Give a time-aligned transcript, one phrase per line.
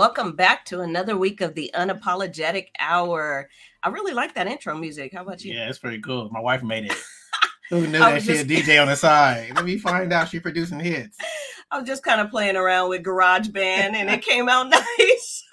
[0.00, 3.50] Welcome back to another week of the Unapologetic Hour.
[3.82, 5.12] I really like that intro music.
[5.12, 5.52] How about you?
[5.52, 6.30] Yeah, it's pretty cool.
[6.30, 6.96] My wife made it.
[7.68, 9.52] Who knew that she a DJ on the side?
[9.54, 11.18] Let me find out she producing hits.
[11.70, 15.44] I was just kind of playing around with GarageBand and it came out nice.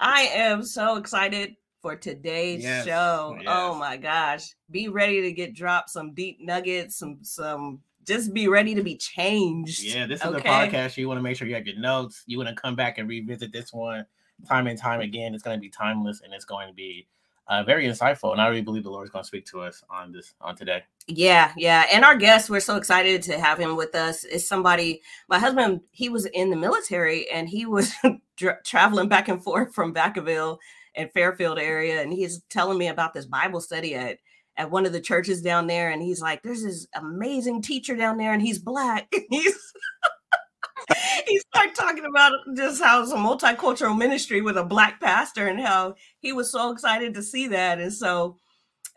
[0.00, 3.34] I am so excited for today's yes, show.
[3.34, 3.44] Oh yes.
[3.46, 4.54] Oh my gosh.
[4.70, 8.96] Be ready to get dropped some deep nuggets, some some just be ready to be
[8.96, 9.82] changed.
[9.82, 10.48] Yeah, this is okay?
[10.48, 10.96] a podcast.
[10.96, 12.22] You want to make sure you have your notes.
[12.26, 14.06] You want to come back and revisit this one
[14.46, 15.34] time and time again.
[15.34, 17.06] It's going to be timeless and it's going to be
[17.48, 18.32] uh, very insightful.
[18.32, 20.56] And I really believe the Lord is going to speak to us on this on
[20.56, 20.82] today.
[21.06, 21.86] Yeah, yeah.
[21.92, 24.24] And our guest, we're so excited to have him with us.
[24.24, 25.02] Is somebody.
[25.28, 27.92] My husband, he was in the military and he was
[28.64, 30.58] traveling back and forth from Vacaville
[30.94, 34.18] and Fairfield area, and he's telling me about this Bible study at
[34.56, 38.18] at one of the churches down there, and he's like, "There's this amazing teacher down
[38.18, 39.56] there, and he's black." he's
[41.26, 45.60] he started talking about just how it's a multicultural ministry with a black pastor and
[45.60, 47.80] how he was so excited to see that.
[47.80, 48.36] And so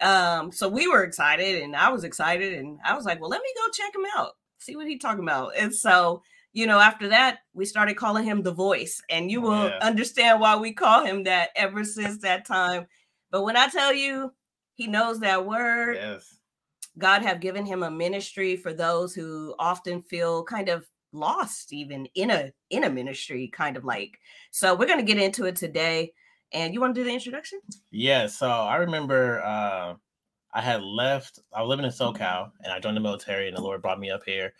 [0.01, 3.41] um, so we were excited and I was excited and I was like, well, let
[3.41, 5.53] me go check him out, see what he's talking about.
[5.57, 9.69] And so, you know, after that, we started calling him the voice, and you will
[9.69, 9.77] yeah.
[9.81, 12.87] understand why we call him that ever since that time.
[13.31, 14.31] But when I tell you
[14.75, 16.37] he knows that word, yes.
[16.97, 22.07] God have given him a ministry for those who often feel kind of lost even
[22.15, 24.19] in a in a ministry kind of like.
[24.51, 26.13] So we're going to get into it today.
[26.53, 27.59] And you want to do the introduction?
[27.91, 29.95] Yeah so i remember uh
[30.53, 33.61] i had left i was living in socal and i joined the military and the
[33.61, 34.53] lord brought me up here.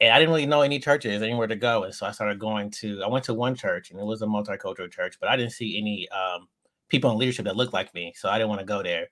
[0.00, 1.84] And i didn't really know any churches anywhere to go.
[1.84, 4.26] And so i started going to i went to one church and it was a
[4.26, 6.48] multicultural church but i didn't see any um
[6.88, 8.12] people in leadership that looked like me.
[8.16, 9.08] So i didn't want to go there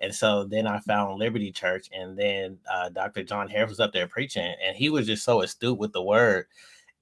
[0.00, 3.22] and so then I found Liberty Church, and then uh, Dr.
[3.22, 6.46] John Harris was up there preaching, and he was just so astute with the word.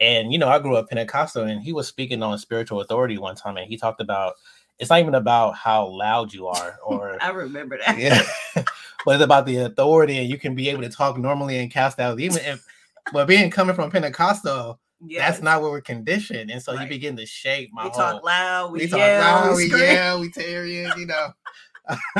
[0.01, 3.37] And you know, I grew up Pentecostal, and he was speaking on spiritual authority one
[3.37, 4.35] time, and he talked about
[4.79, 7.99] it's not even about how loud you are, or I remember that.
[7.99, 8.23] Yeah,
[9.05, 11.99] but it's about the authority, and you can be able to talk normally and cast
[11.99, 12.65] out even if,
[13.13, 14.79] but being coming from Pentecostal.
[15.07, 15.33] Yes.
[15.33, 16.83] That's not where we're conditioned, and so right.
[16.83, 17.85] you begin to shape my.
[17.85, 20.91] We whole, talk loud, we, we yell, talk loud, we, we yell, we tear in,
[20.97, 21.29] you know.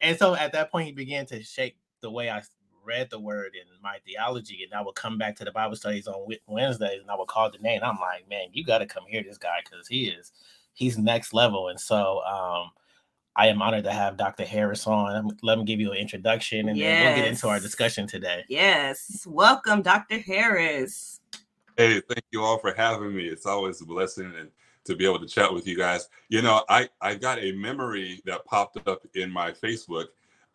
[0.00, 2.42] and so at that point, he began to shape the way I
[2.84, 4.62] read the word and my theology.
[4.64, 7.50] And I would come back to the Bible studies on Wednesdays and I would call
[7.50, 7.80] the name.
[7.82, 10.32] I'm like, man, you got to come hear this guy because he is,
[10.74, 11.68] he's next level.
[11.68, 12.70] And so, um,
[13.36, 14.44] I am honored to have Dr.
[14.44, 15.36] Harris on.
[15.42, 16.86] Let me give you an introduction and yes.
[16.86, 18.44] then we'll get into our discussion today.
[18.48, 19.26] Yes.
[19.28, 20.18] Welcome, Dr.
[20.18, 21.20] Harris.
[21.76, 23.26] Hey, thank you all for having me.
[23.26, 24.50] It's always a blessing and
[24.84, 26.08] to be able to chat with you guys.
[26.28, 30.06] You know, I I got a memory that popped up in my Facebook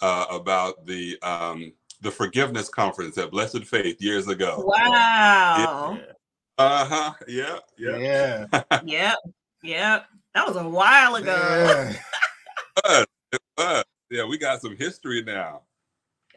[0.02, 4.64] uh, about the um, the forgiveness conference at Blessed Faith years ago.
[4.66, 5.98] Wow.
[6.00, 6.14] Yeah.
[6.58, 7.14] Uh huh.
[7.28, 7.60] Yeah.
[7.78, 7.98] Yeah.
[7.98, 8.62] Yeah.
[8.86, 9.18] yep.
[9.64, 10.06] Yep.
[10.36, 11.36] That was a while ago.
[11.36, 11.94] Yeah.
[12.78, 13.06] it was.
[13.32, 13.84] It was.
[14.12, 15.62] Yeah, we got some history now.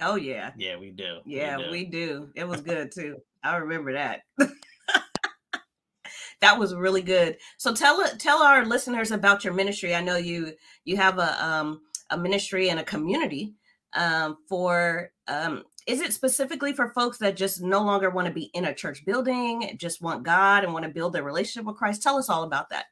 [0.01, 0.51] Oh yeah.
[0.57, 1.19] Yeah, we do.
[1.25, 1.71] Yeah, we do.
[1.71, 2.29] We do.
[2.35, 3.23] It was good too.
[3.45, 4.21] I remember that
[6.43, 7.39] that was really good.
[7.57, 9.95] So tell tell our listeners about your ministry.
[9.95, 10.53] I know you
[10.85, 11.81] you have a um,
[12.11, 13.55] a ministry and a community
[13.95, 15.11] um, for.
[15.29, 18.75] Um, is it specifically for folks that just no longer want to be in a
[18.75, 22.05] church building, just want God and want to build their relationship with Christ?
[22.05, 22.87] Tell us all about that.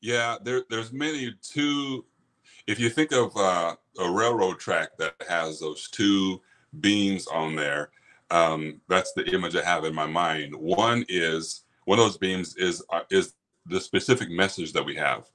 [0.00, 2.04] Yeah, there, there's many two.
[2.68, 6.40] If you think of uh, a railroad track that has those two
[6.78, 7.90] beams on there,
[8.30, 10.54] um, that's the image I have in my mind.
[10.54, 13.32] One is one of those beams is uh, is
[13.64, 15.30] the specific message that we have.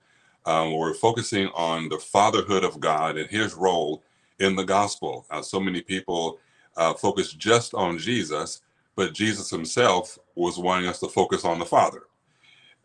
[0.45, 4.03] Um, we're focusing on the fatherhood of God and His role
[4.39, 5.25] in the gospel.
[5.29, 6.39] Uh, so many people
[6.77, 8.61] uh, focus just on Jesus,
[8.95, 12.03] but Jesus Himself was wanting us to focus on the Father.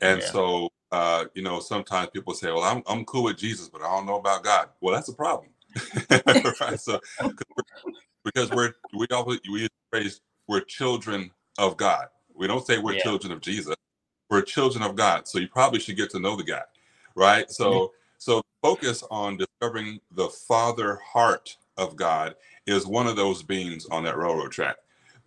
[0.00, 0.26] And yeah.
[0.26, 3.96] so, uh, you know, sometimes people say, "Well, I'm I'm cool with Jesus, but I
[3.96, 5.50] don't know about God." Well, that's a problem,
[6.60, 6.78] right?
[6.78, 7.00] So,
[8.24, 12.06] because we're we always we raise we're children of God.
[12.36, 13.02] We don't say we're yeah.
[13.02, 13.74] children of Jesus.
[14.28, 15.28] We're children of God.
[15.28, 16.62] So you probably should get to know the guy,
[17.14, 17.50] right?
[17.50, 17.94] So mm-hmm.
[18.18, 22.34] so focus on discovering the father heart of God
[22.66, 24.76] is one of those beams on that railroad track.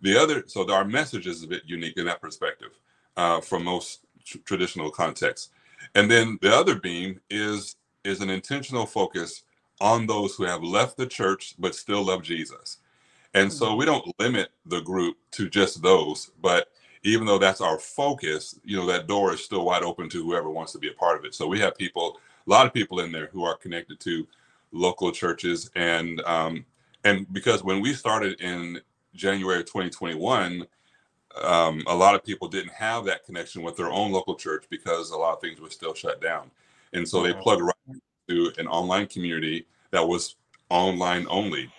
[0.02, 2.70] The other, so our message is a bit unique in that perspective
[3.16, 5.50] uh, from most tr- traditional contexts.
[5.94, 9.42] And then the other beam is is an intentional focus
[9.80, 12.78] on those who have left the church but still love Jesus.
[13.34, 13.78] And so mm-hmm.
[13.78, 16.68] we don't limit the group to just those, but
[17.02, 20.50] even though that's our focus, you know, that door is still wide open to whoever
[20.50, 21.34] wants to be a part of it.
[21.34, 24.26] So we have people, a lot of people in there who are connected to
[24.72, 26.64] local churches, and um,
[27.04, 28.80] and because when we started in
[29.14, 30.66] January of 2021,
[31.42, 35.10] um, a lot of people didn't have that connection with their own local church because
[35.10, 36.50] a lot of things were still shut down.
[36.92, 40.36] And so they plugged right into an online community that was
[40.68, 41.70] online only.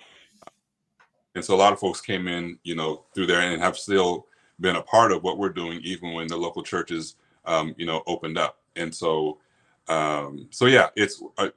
[1.35, 4.27] And so a lot of folks came in, you know, through there and have still
[4.61, 7.15] been a part of what we're doing, even when the local churches,
[7.45, 8.59] um, you know, opened up.
[8.75, 9.39] And so,
[9.87, 11.49] um, so yeah, it's uh,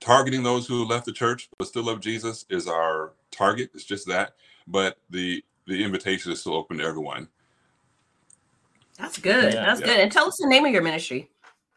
[0.00, 3.70] targeting those who left the church but still love Jesus is our target.
[3.74, 4.34] It's just that,
[4.66, 7.28] but the the invitation is still open to everyone.
[8.98, 9.52] That's good.
[9.52, 9.86] Yeah, That's yeah.
[9.86, 10.00] good.
[10.00, 11.30] And tell us the name of your ministry.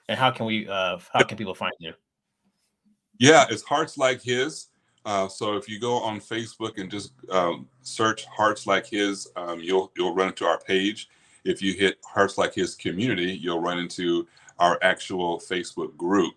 [0.09, 0.67] And how can we?
[0.67, 1.93] uh How can people find you?
[3.19, 4.67] Yeah, it's Hearts Like His.
[5.06, 9.59] Uh, so if you go on Facebook and just um, search Hearts Like His, um,
[9.59, 11.09] you'll you'll run into our page.
[11.44, 14.27] If you hit Hearts Like His community, you'll run into
[14.59, 16.36] our actual Facebook group,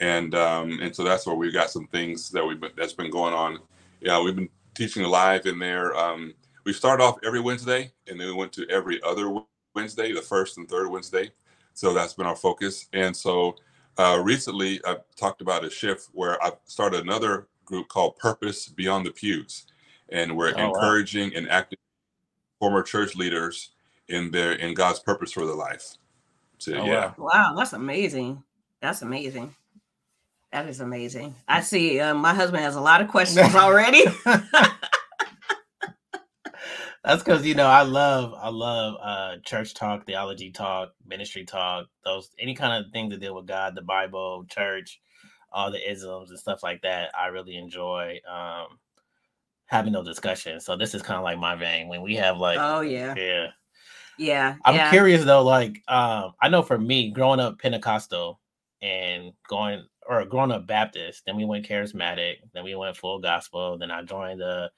[0.00, 3.10] and um, and so that's where we've got some things that we've been, that's been
[3.10, 3.58] going on.
[4.00, 5.94] Yeah, we've been teaching live in there.
[5.96, 6.32] Um,
[6.64, 9.38] we start off every Wednesday, and then we went to every other
[9.74, 11.30] Wednesday, the first and third Wednesday.
[11.74, 12.86] So that's been our focus.
[12.92, 13.56] And so
[13.98, 19.06] uh, recently, I've talked about a shift where I've started another group called Purpose Beyond
[19.06, 19.66] the Pews,
[20.08, 21.36] and we're oh, encouraging wow.
[21.36, 21.78] and acting
[22.58, 23.70] former church leaders
[24.08, 25.96] in their in God's purpose for their life.
[26.58, 28.42] So oh, yeah, wow, that's amazing.
[28.80, 29.54] That's amazing.
[30.52, 31.34] That is amazing.
[31.46, 32.00] I see.
[32.00, 34.04] Uh, my husband has a lot of questions already.
[37.04, 41.86] That's because you know I love I love uh church talk, theology talk, ministry talk,
[42.04, 45.00] those any kind of thing to deal with God, the Bible, church,
[45.52, 47.10] all the isms and stuff like that.
[47.18, 48.78] I really enjoy um
[49.66, 50.64] having those discussions.
[50.64, 53.46] So this is kind of like my vein when we have like oh yeah yeah
[54.18, 54.56] yeah.
[54.64, 54.90] I'm yeah.
[54.90, 58.40] curious though, like um I know for me growing up Pentecostal
[58.82, 63.76] and going or growing up Baptist, then we went charismatic, then we went full gospel,
[63.78, 64.70] then I joined the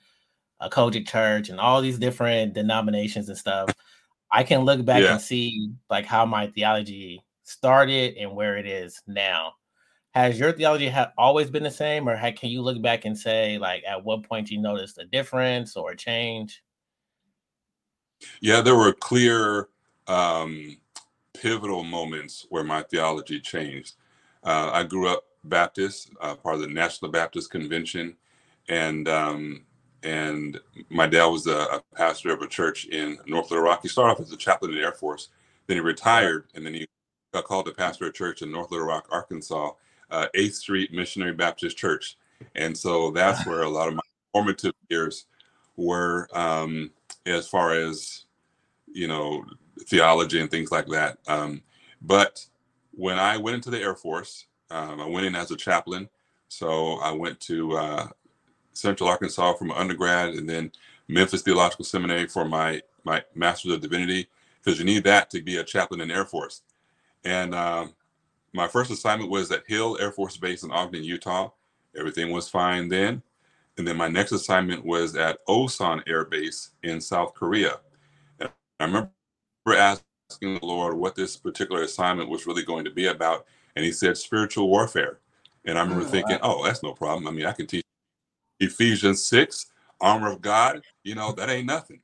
[0.61, 3.71] a COGIC church and all these different denominations and stuff,
[4.31, 5.13] I can look back yeah.
[5.13, 9.55] and see like how my theology started and where it is now.
[10.13, 13.59] Has your theology ha- always been the same, or can you look back and say
[13.59, 16.63] like at what point you noticed a difference or a change?
[18.41, 19.69] Yeah, there were clear
[20.07, 20.77] um,
[21.33, 23.95] pivotal moments where my theology changed.
[24.43, 28.17] Uh, I grew up Baptist, uh, part of the National Baptist Convention,
[28.69, 29.65] and um,
[30.03, 33.81] and my dad was a, a, pastor of a church in North Little Rock.
[33.83, 35.29] He started off as a chaplain in the Air Force,
[35.67, 36.87] then he retired, and then he
[37.33, 39.73] got called to pastor a church in North Little Rock, Arkansas,
[40.11, 42.17] uh, 8th Street Missionary Baptist Church.
[42.55, 44.01] And so that's where a lot of my
[44.33, 45.27] formative years
[45.77, 46.91] were um,
[47.27, 48.25] as far as,
[48.93, 49.45] you know,
[49.87, 51.19] theology and things like that.
[51.27, 51.63] Um,
[52.03, 52.45] but
[52.93, 56.09] when I went into the Air Force, um, I went in as a chaplain.
[56.49, 58.09] So I went to uh,
[58.73, 60.73] Central Arkansas for my undergrad, and then
[61.09, 64.29] Memphis Theological Seminary for my my Master's of Divinity,
[64.63, 66.63] because you need that to be a chaplain in the Air Force.
[67.25, 67.95] And um,
[68.53, 71.51] my first assignment was at Hill Air Force Base in Ogden, Utah.
[71.97, 73.23] Everything was fine then.
[73.79, 77.81] And then my next assignment was at Osan Air Base in South Korea.
[78.41, 78.51] And
[78.81, 79.11] I remember
[79.69, 80.05] asking
[80.41, 83.47] the Lord what this particular assignment was really going to be about.
[83.77, 85.19] And he said spiritual warfare.
[85.65, 86.57] And I remember oh, thinking, wow.
[86.59, 87.29] oh, that's no problem.
[87.29, 87.85] I mean, I can teach
[88.59, 89.67] Ephesians 6,
[90.01, 92.01] armor of God, you know, that ain't nothing.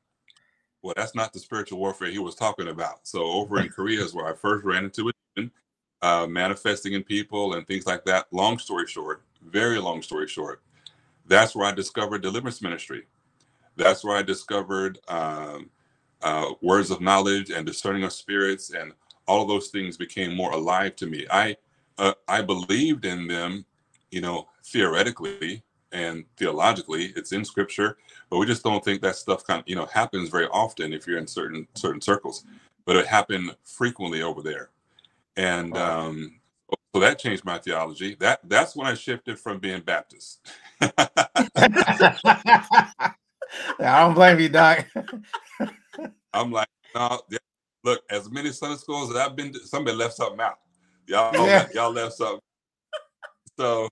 [0.83, 3.07] Well, that's not the spiritual warfare he was talking about.
[3.07, 5.51] So over in Korea is where I first ran into it,
[6.03, 8.27] uh, manifesting in people and things like that.
[8.33, 10.63] Long story short, very long story short,
[11.27, 13.07] that's where I discovered deliverance ministry.
[13.77, 15.71] That's where I discovered um,
[16.23, 18.93] uh, words of knowledge and discerning of spirits, and
[19.27, 21.27] all of those things became more alive to me.
[21.31, 21.57] I
[21.99, 23.65] uh, I believed in them,
[24.11, 25.63] you know, theoretically,
[25.93, 27.97] and theologically it's in scripture
[28.29, 31.07] but we just don't think that stuff kind of you know happens very often if
[31.07, 32.45] you're in certain certain circles
[32.85, 34.71] but it happened frequently over there
[35.37, 36.07] and wow.
[36.09, 36.41] um
[36.95, 38.17] so that changed my theology.
[38.21, 40.47] That that's when i shifted from being baptist.
[40.81, 41.65] I
[43.79, 44.87] don't blame you doc.
[46.33, 47.21] I'm like no
[47.85, 50.59] look as many sunday schools that i've been to, somebody left something out.
[51.07, 51.67] Y'all yeah.
[51.75, 52.41] y'all left something.
[53.59, 53.89] So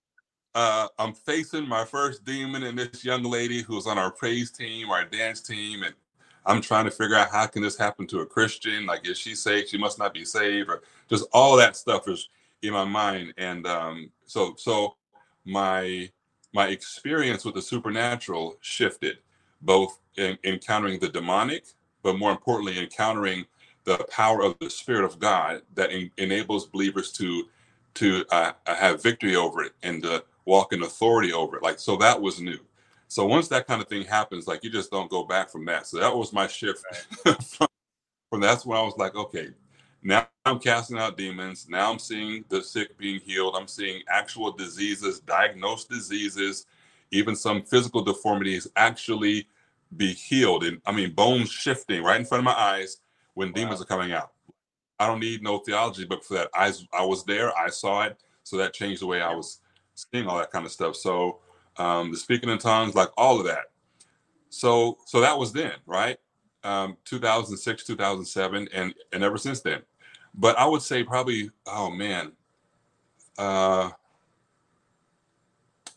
[0.54, 4.90] uh, I'm facing my first demon and this young lady who's on our praise team,
[4.90, 5.94] our dance team, and
[6.46, 8.86] I'm trying to figure out how can this happen to a Christian?
[8.86, 9.68] Like, is she saved?
[9.68, 12.28] She must not be saved, or just all that stuff is
[12.62, 13.34] in my mind.
[13.38, 14.96] And um, so, so
[15.44, 16.10] my
[16.54, 19.18] my experience with the supernatural shifted,
[19.62, 21.64] both in encountering the demonic,
[22.02, 23.46] but more importantly, encountering
[23.84, 27.44] the power of the Spirit of God that en- enables believers to
[27.94, 31.62] to uh, have victory over it and to walk in authority over it.
[31.62, 32.58] Like, so that was new.
[33.14, 35.86] So once that kind of thing happens, like you just don't go back from that.
[35.86, 36.84] So that was my shift
[37.44, 37.68] from,
[38.28, 39.50] from that's when I was like, okay,
[40.02, 41.68] now I'm casting out demons.
[41.68, 43.54] Now I'm seeing the sick being healed.
[43.56, 46.66] I'm seeing actual diseases, diagnosed diseases,
[47.12, 49.46] even some physical deformities actually
[49.96, 50.64] be healed.
[50.64, 52.96] And I mean, bones shifting right in front of my eyes
[53.34, 53.54] when wow.
[53.54, 54.32] demons are coming out.
[54.98, 58.20] I don't need no theology, but for that, I, I was there, I saw it.
[58.42, 59.60] So that changed the way I was
[59.94, 60.96] seeing all that kind of stuff.
[60.96, 61.38] So
[61.76, 63.66] um, the speaking in tongues, like all of that.
[64.50, 66.18] So so that was then, right?
[66.62, 69.82] Um, 2006, 2007, and and ever since then.
[70.34, 72.32] But I would say probably, oh man,
[73.38, 73.90] uh,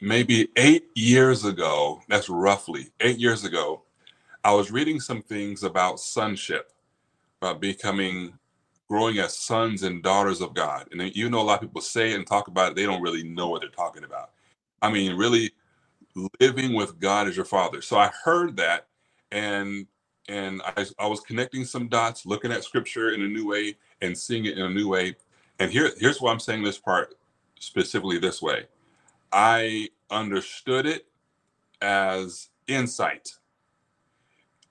[0.01, 2.01] maybe eight years ago.
[2.07, 3.83] That's roughly eight years ago.
[4.43, 6.71] I was reading some things about sonship,
[7.41, 8.33] about becoming
[8.87, 10.87] growing as sons and daughters of God.
[10.91, 13.23] And you know, a lot of people say and talk about it, they don't really
[13.23, 14.31] know what they're talking about.
[14.81, 15.51] I mean, really
[16.41, 17.81] living with God as your father.
[17.81, 18.87] So I heard that
[19.31, 19.87] and
[20.29, 24.17] and I, I was connecting some dots, looking at scripture in a new way and
[24.17, 25.15] seeing it in a new way.
[25.59, 27.15] And here, here's why I'm saying this part
[27.59, 28.65] specifically this way.
[29.31, 31.07] I understood it
[31.81, 33.29] as insight.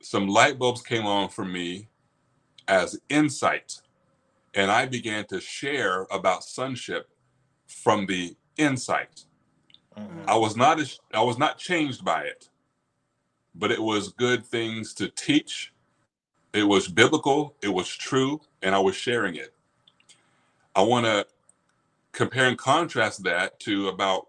[0.03, 1.89] Some light bulbs came on for me
[2.69, 3.75] as insight
[4.55, 7.11] and I began to share about sonship
[7.69, 9.26] from the insight.
[9.99, 10.29] Mm-hmm.
[10.29, 10.81] I was not
[11.15, 12.49] I was not changed by it,
[13.55, 15.73] but it was good things to teach.
[16.53, 19.55] It was biblical, it was true, and I was sharing it.
[20.75, 21.27] I want to
[22.13, 24.27] compare and contrast that to about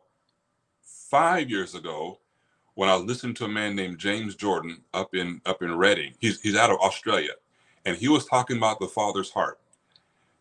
[0.83, 2.19] five years ago
[2.75, 6.13] when I listened to a man named James Jordan up in up in Redding.
[6.19, 7.33] He's he's out of Australia,
[7.85, 9.59] and he was talking about the Father's heart.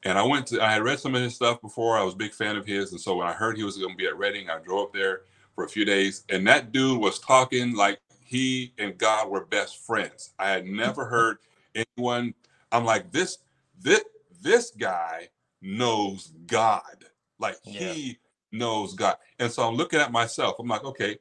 [0.06, 1.98] And I went to, I had read some of his stuff before.
[1.98, 2.92] I was a big fan of his.
[2.92, 4.92] And so when I heard he was going to be at Redding, I drove up
[4.92, 5.22] there
[5.56, 6.22] for a few days.
[6.28, 10.32] And that dude was talking like he and God were best friends.
[10.38, 11.12] I had never mm-hmm.
[11.12, 11.38] heard
[11.74, 12.34] anyone,
[12.70, 13.38] I'm like, this,
[13.80, 14.04] this,
[14.40, 15.28] this guy
[15.60, 17.06] knows God.
[17.40, 17.92] Like yeah.
[17.92, 18.18] he
[18.52, 19.16] knows God.
[19.40, 20.54] And so I'm looking at myself.
[20.60, 21.18] I'm like, okay,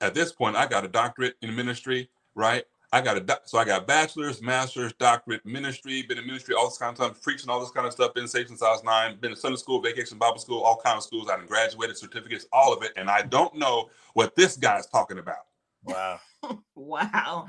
[0.00, 2.66] at this point, I got a doctorate in ministry, right?
[2.96, 6.78] I got a so I got bachelor's, master's, doctorate, ministry, been in ministry all this
[6.78, 9.18] kind of time, preaching all this kind of stuff, been safe since I was nine,
[9.20, 11.28] been in Sunday school, vacation Bible school, all kind of schools.
[11.28, 15.18] I have graduated, certificates, all of it, and I don't know what this guy's talking
[15.18, 15.44] about.
[15.84, 16.20] Wow.
[16.74, 17.48] wow.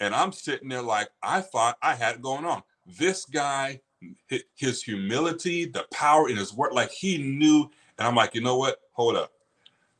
[0.00, 2.64] And I'm sitting there like I thought I had it going on.
[2.84, 3.80] This guy,
[4.56, 7.70] his humility, the power in his work, like he knew.
[7.96, 8.80] And I'm like, you know what?
[8.94, 9.30] Hold up.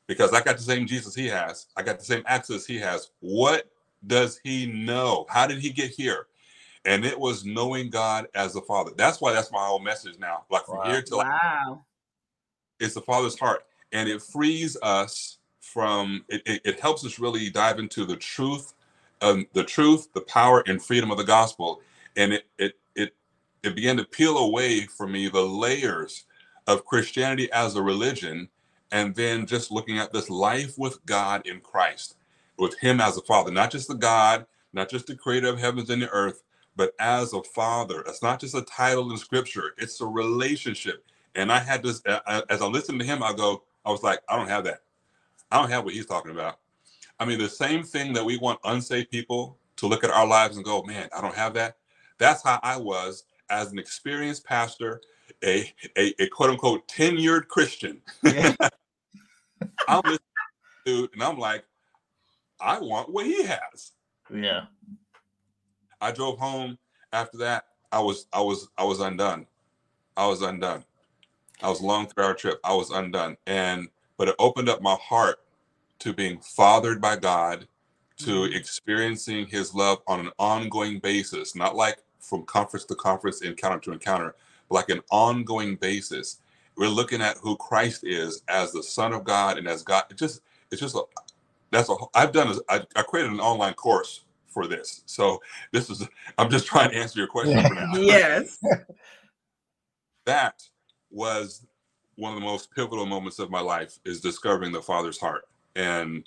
[0.09, 1.69] Because I got the same Jesus he has.
[1.77, 3.11] I got the same access he has.
[3.21, 3.72] What
[4.07, 5.27] does he know?
[5.29, 6.27] How did he get here?
[6.85, 8.91] And it was knowing God as the father.
[8.97, 10.45] That's why that's my whole message now.
[10.51, 10.91] Like from wow.
[10.91, 11.85] here to wow,
[12.81, 16.25] it's the father's heart, and it frees us from.
[16.29, 18.75] It, it, it helps us really dive into the truth,
[19.21, 21.83] um, the truth, the power, and freedom of the gospel,
[22.17, 23.15] and it it it
[23.63, 26.25] it began to peel away from me the layers
[26.67, 28.49] of Christianity as a religion,
[28.91, 32.17] and then just looking at this life with God in Christ
[32.63, 35.91] with him as a father, not just the God, not just the creator of heavens
[35.91, 36.45] and the earth,
[36.77, 38.03] but as a father.
[38.07, 41.05] It's not just a title in scripture, it's a relationship.
[41.35, 44.37] And I had this, as I listened to him, I go, I was like, I
[44.37, 44.83] don't have that.
[45.51, 46.61] I don't have what he's talking about.
[47.19, 50.57] I mean, the same thing that we want unsaved people to look at our lives
[50.57, 51.79] and go, man, I don't have that.
[52.19, 55.01] That's how I was as an experienced pastor,
[55.43, 58.01] a, a, a quote unquote tenured Christian.
[58.23, 58.55] Yeah.
[59.89, 60.21] I'm listening,
[60.85, 61.65] dude, and I'm like,
[62.63, 63.93] I want what he has.
[64.33, 64.67] Yeah.
[66.01, 66.79] I drove home
[67.13, 67.67] after that.
[67.91, 69.47] I was I was I was undone.
[70.17, 70.85] I was undone.
[71.63, 72.61] I was long through our trip.
[72.65, 73.37] I was undone.
[73.47, 75.41] And but it opened up my heart
[76.01, 77.67] to being fathered by God,
[78.19, 78.57] to mm-hmm.
[78.57, 83.93] experiencing his love on an ongoing basis, not like from conference to conference, encounter to
[83.93, 84.35] encounter,
[84.69, 86.39] but like an ongoing basis.
[86.77, 90.05] We're looking at who Christ is as the Son of God and as God.
[90.11, 90.41] It just
[90.71, 91.03] it's just a,
[91.73, 95.03] that's a I've done is I, I created an online course for this.
[95.07, 95.41] So
[95.73, 96.07] this is
[96.39, 97.91] I'm just trying to answer your question for now.
[97.95, 98.59] yes.
[100.27, 100.63] that
[101.11, 101.67] was
[102.15, 106.25] one of the most pivotal moments of my life is discovering the father's heart and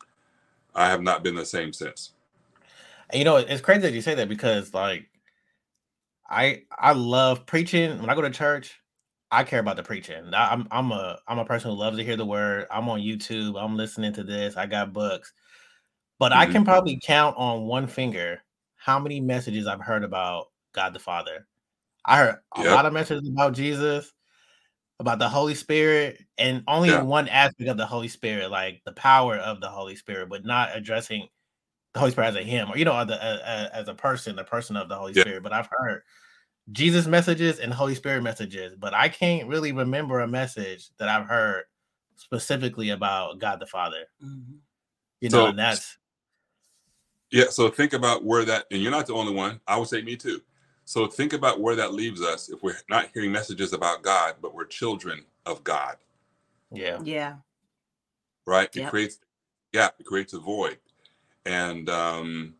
[0.73, 2.11] I have not been the same since.
[3.11, 5.07] And you know, it's crazy that you say that because like
[6.27, 7.99] I I love preaching.
[7.99, 8.79] When I go to church,
[9.31, 10.33] I care about the preaching.
[10.33, 12.67] I, am I'm a I'm a person who loves to hear the word.
[12.71, 13.61] I'm on YouTube.
[13.61, 14.55] I'm listening to this.
[14.55, 15.33] I got books,
[16.19, 16.41] but mm-hmm.
[16.41, 18.41] I can probably count on one finger
[18.75, 21.47] how many messages I've heard about God the Father.
[22.05, 22.75] I heard a yep.
[22.75, 24.11] lot of messages about Jesus,
[24.99, 27.01] about the Holy Spirit, and only yeah.
[27.01, 30.69] one aspect of the Holy Spirit, like the power of the Holy Spirit, but not
[30.75, 31.27] addressing
[31.93, 34.43] the Holy Spirit as a him, or you know, the, uh, as a person, the
[34.43, 35.23] person of the Holy yeah.
[35.23, 35.41] Spirit.
[35.41, 36.03] But I've heard
[36.71, 41.27] Jesus messages and Holy Spirit messages, but I can't really remember a message that I've
[41.27, 41.65] heard
[42.15, 44.05] specifically about God the Father.
[44.23, 44.55] Mm-hmm.
[45.21, 45.97] You know, so, and that's
[47.31, 47.45] yeah.
[47.49, 49.59] So think about where that, and you're not the only one.
[49.67, 50.41] I would say me too.
[50.85, 54.53] So think about where that leaves us if we're not hearing messages about God, but
[54.53, 55.97] we're children of God.
[56.71, 56.99] Yeah.
[57.03, 57.35] Yeah.
[58.45, 58.69] Right.
[58.75, 58.89] It yep.
[58.91, 59.19] creates
[59.73, 60.77] yeah, it creates a void.
[61.45, 62.55] And um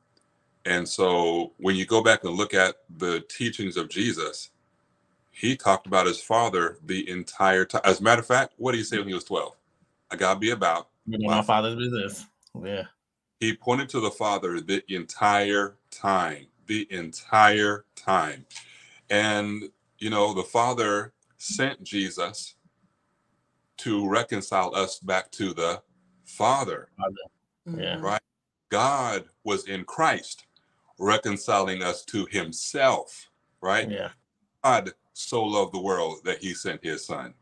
[0.66, 4.50] and so when you go back and look at the teachings of Jesus,
[5.32, 7.82] he talked about his father the entire time.
[7.84, 9.56] As a matter of fact, what did he say when he was 12?
[10.12, 12.26] I gotta be about my father's business.
[12.64, 12.84] Yeah.
[13.40, 16.48] He pointed to the father the entire time.
[16.68, 18.46] The entire time.
[19.10, 19.70] And
[20.00, 22.56] you know, the father sent Jesus
[23.78, 25.82] to reconcile us back to the
[26.26, 26.90] Father.
[26.98, 27.82] Father.
[27.82, 28.00] Yeah.
[28.00, 28.22] Right?
[28.70, 30.46] God was in Christ
[30.98, 33.30] reconciling us to himself,
[33.62, 33.90] right?
[33.90, 34.10] Yeah.
[34.64, 37.34] God so loved the world that he sent his son.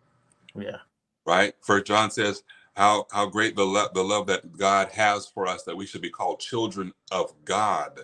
[0.56, 0.78] Yeah.
[1.26, 1.54] Right?
[1.62, 2.44] First John says
[2.76, 6.02] how how great the love the love that God has for us that we should
[6.02, 8.02] be called children of God,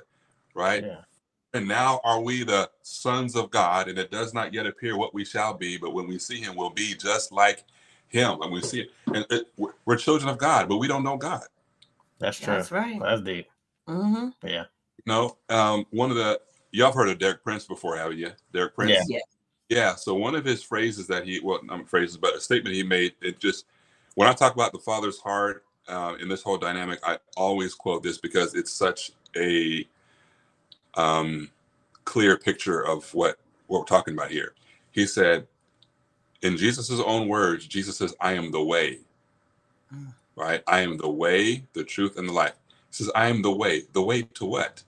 [0.53, 0.83] right?
[0.83, 1.01] Yeah.
[1.53, 5.15] And now are we the sons of God, and it does not yet appear what
[5.15, 7.63] we shall be, but when we see him, we'll be just like
[8.07, 8.39] him.
[8.41, 9.47] And we see it, and it,
[9.85, 11.45] we're children of God, but we don't know God.
[12.19, 12.53] That's true.
[12.53, 12.99] That's right.
[13.01, 13.49] That's deep.
[13.87, 14.47] Mm-hmm.
[14.47, 14.65] Yeah.
[15.09, 16.39] No, um, one of the
[16.71, 18.31] y'all have heard of Derek Prince before, haven't you?
[18.53, 18.91] Derek Prince.
[18.91, 19.17] Yeah.
[19.17, 19.21] yeah.
[19.69, 19.95] Yeah.
[19.95, 23.13] So one of his phrases that he, well, not phrases, but a statement he made.
[23.19, 23.65] It just
[24.13, 28.03] when I talk about the Father's heart uh, in this whole dynamic, I always quote
[28.03, 29.83] this because it's such a
[30.93, 31.49] um,
[32.05, 34.53] clear picture of what what we're talking about here.
[34.91, 35.47] He said,
[36.43, 38.99] in Jesus's own words, Jesus says, "I am the way."
[39.91, 40.13] Mm.
[40.35, 40.61] Right?
[40.67, 42.53] I am the way, the truth, and the life.
[42.91, 44.83] He says, "I am the way." The way to what?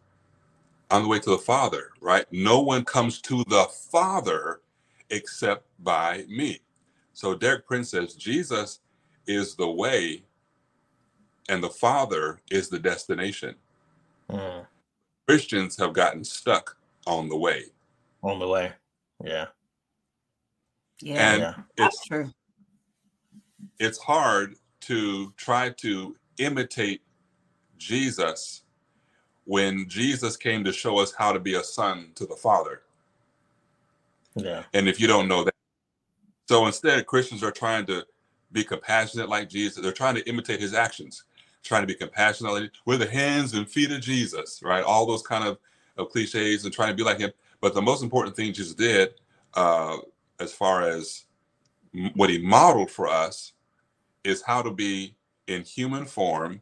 [0.91, 1.91] On the way to the Father.
[1.99, 2.25] Right?
[2.32, 4.62] No one comes to the Father
[5.10, 6.60] except by me.
[7.13, 8.80] So Derek Prince says Jesus
[9.27, 10.23] is the way,
[11.49, 13.56] and the Father is the destination.
[14.30, 14.65] Mm.
[15.27, 17.65] Christians have gotten stuck on the way.
[18.23, 18.71] On the way.
[19.23, 19.47] Yeah.
[21.01, 21.34] Yeah.
[21.34, 21.54] And yeah.
[21.77, 22.32] it's true.
[23.80, 27.01] It's hard to try to imitate
[27.77, 28.63] Jesus
[29.52, 32.84] when Jesus came to show us how to be a son to the Father.
[34.34, 34.64] Yeah.
[34.74, 35.54] And if you don't know that,
[36.48, 38.06] so instead, Christians are trying to
[38.54, 39.84] be compassionate like Jesus.
[39.84, 41.26] They're trying to imitate his actions
[41.64, 42.72] trying to be compassionate.
[42.86, 44.86] We're the hands and feet of Jesus, right?
[44.86, 45.58] All those kind of,
[45.98, 47.32] of cliches and trying to be like him.
[47.60, 49.16] But the most important thing Jesus did,
[49.54, 49.98] uh,
[50.40, 51.26] as far as
[52.16, 53.52] what he modeled for us,
[54.24, 55.14] is how to be
[55.48, 56.62] in human form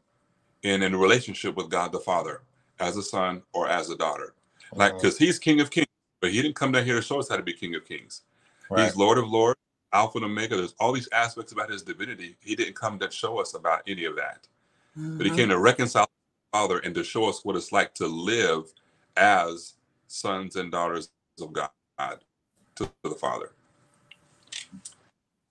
[0.63, 2.41] and in relationship with God the Father
[2.79, 4.33] as a son or as a daughter.
[4.73, 5.25] Like, because uh-huh.
[5.25, 5.87] he's King of Kings,
[6.21, 8.21] but he didn't come down here to show us how to be King of Kings.
[8.69, 8.85] Right.
[8.85, 9.59] He's Lord of Lords,
[9.93, 10.55] Alpha and Omega.
[10.55, 12.35] There's all these aspects about his divinity.
[12.39, 14.47] He didn't come to show us about any of that.
[14.97, 15.17] Mm-hmm.
[15.17, 16.07] But he came to reconcile
[16.51, 18.71] Father and to show us what it's like to live
[19.17, 19.73] as
[20.07, 21.09] sons and daughters
[21.41, 21.69] of God
[22.75, 23.51] to the Father.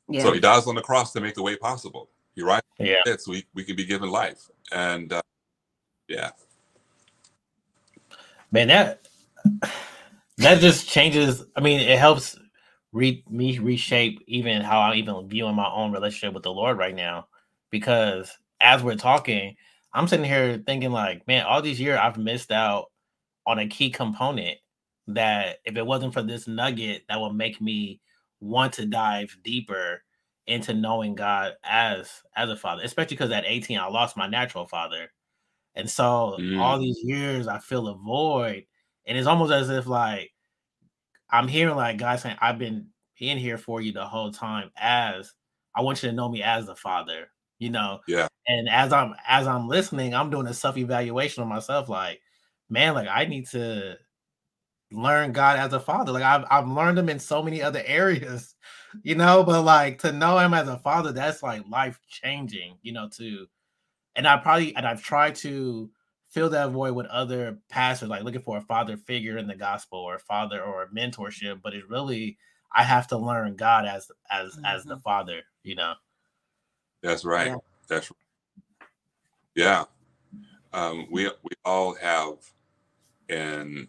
[0.09, 0.23] Yeah.
[0.23, 2.09] So he dies on the cross to make the way possible.
[2.35, 3.03] He rises yeah.
[3.19, 4.49] so we, we can be given life.
[4.73, 5.23] And uh,
[6.09, 6.31] yeah.
[8.51, 9.07] Man, that
[10.39, 11.45] that just changes.
[11.57, 12.39] I mean, it helps
[12.93, 16.95] re- me reshape even how I'm even viewing my own relationship with the Lord right
[16.95, 17.29] now.
[17.71, 19.57] Because as we're talking,
[19.93, 22.87] I'm sitting here thinking like, man, all these years I've missed out
[23.47, 24.59] on a key component
[25.09, 28.01] that if it wasn't for this nugget, that would make me
[28.41, 30.03] want to dive deeper
[30.47, 34.67] into knowing God as as a father, especially because at 18 I lost my natural
[34.67, 35.11] father.
[35.75, 36.59] And so mm.
[36.59, 38.65] all these years I feel a void.
[39.07, 40.33] And it's almost as if like
[41.31, 45.33] I'm hearing like God saying, I've been in here for you the whole time as
[45.75, 47.29] I want you to know me as the father
[47.59, 51.89] you know yeah and as i'm as i'm listening i'm doing a self-evaluation of myself
[51.89, 52.21] like
[52.69, 53.97] man like i need to
[54.91, 58.55] learn god as a father like i've, I've learned him in so many other areas
[59.03, 62.93] you know but like to know him as a father that's like life changing you
[62.93, 63.47] know to
[64.19, 65.91] and i probably and i've tried to
[66.29, 69.99] fill that void with other pastors like looking for a father figure in the gospel
[69.99, 72.37] or a father or a mentorship but it really
[72.75, 74.67] i have to learn god as as mm-hmm.
[74.67, 75.01] as the mm-hmm.
[75.01, 75.95] father you know
[77.03, 77.49] that's right.
[77.49, 77.57] Yeah.
[77.89, 78.89] That's right.
[79.55, 79.85] Yeah.
[80.73, 82.37] Um, we we all have,
[83.29, 83.89] and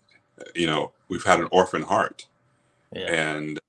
[0.56, 2.28] you know, we've had an orphan heart,
[2.96, 3.12] yeah.
[3.12, 3.60] and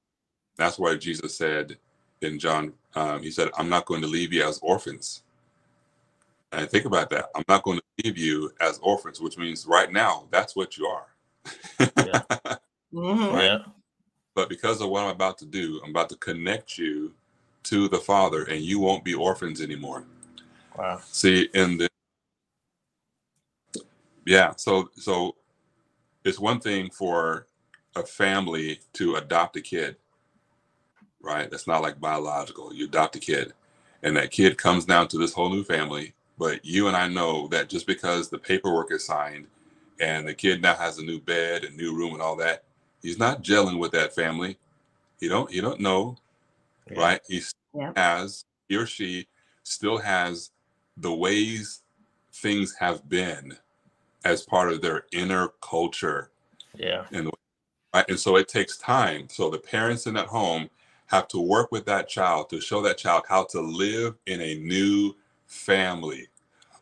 [0.56, 1.76] that's why Jesus said
[2.22, 5.22] in John, um, he said, "I'm not going to leave you as orphans."
[6.52, 7.26] And think about that.
[7.36, 10.86] I'm not going to leave you as orphans, which means right now that's what you
[10.86, 11.06] are.
[11.96, 12.22] Yeah.
[12.94, 13.34] Mhm.
[13.34, 13.44] Right.
[13.44, 13.58] Yeah.
[14.34, 17.14] But because of what I'm about to do, I'm about to connect you
[17.64, 20.06] to the Father, and you won't be orphans anymore.
[20.78, 21.00] Wow.
[21.06, 21.88] See, in the
[24.26, 25.36] yeah, so so
[26.24, 27.46] it's one thing for
[27.96, 29.96] a family to adopt a kid,
[31.22, 31.50] right?
[31.50, 32.74] That's not like biological.
[32.74, 33.54] You adopt a kid,
[34.02, 36.14] and that kid comes down to this whole new family.
[36.40, 39.46] But you and I know that just because the paperwork is signed
[40.00, 42.64] and the kid now has a new bed and new room and all that,
[43.02, 44.58] he's not gelling with that family.
[45.20, 46.16] You don't you don't know,
[46.90, 47.00] Yeah.
[47.00, 47.20] right?
[47.28, 47.92] He still Yeah.
[47.94, 49.28] has he or she
[49.64, 50.50] still has
[50.96, 51.82] the ways
[52.32, 53.58] things have been
[54.24, 56.30] as part of their inner culture
[56.74, 57.04] Yeah.
[57.12, 57.30] And
[57.94, 58.06] right?
[58.08, 59.28] And so it takes time.
[59.28, 60.70] So the parents in that home
[61.08, 64.56] have to work with that child to show that child how to live in a
[64.56, 66.28] new family.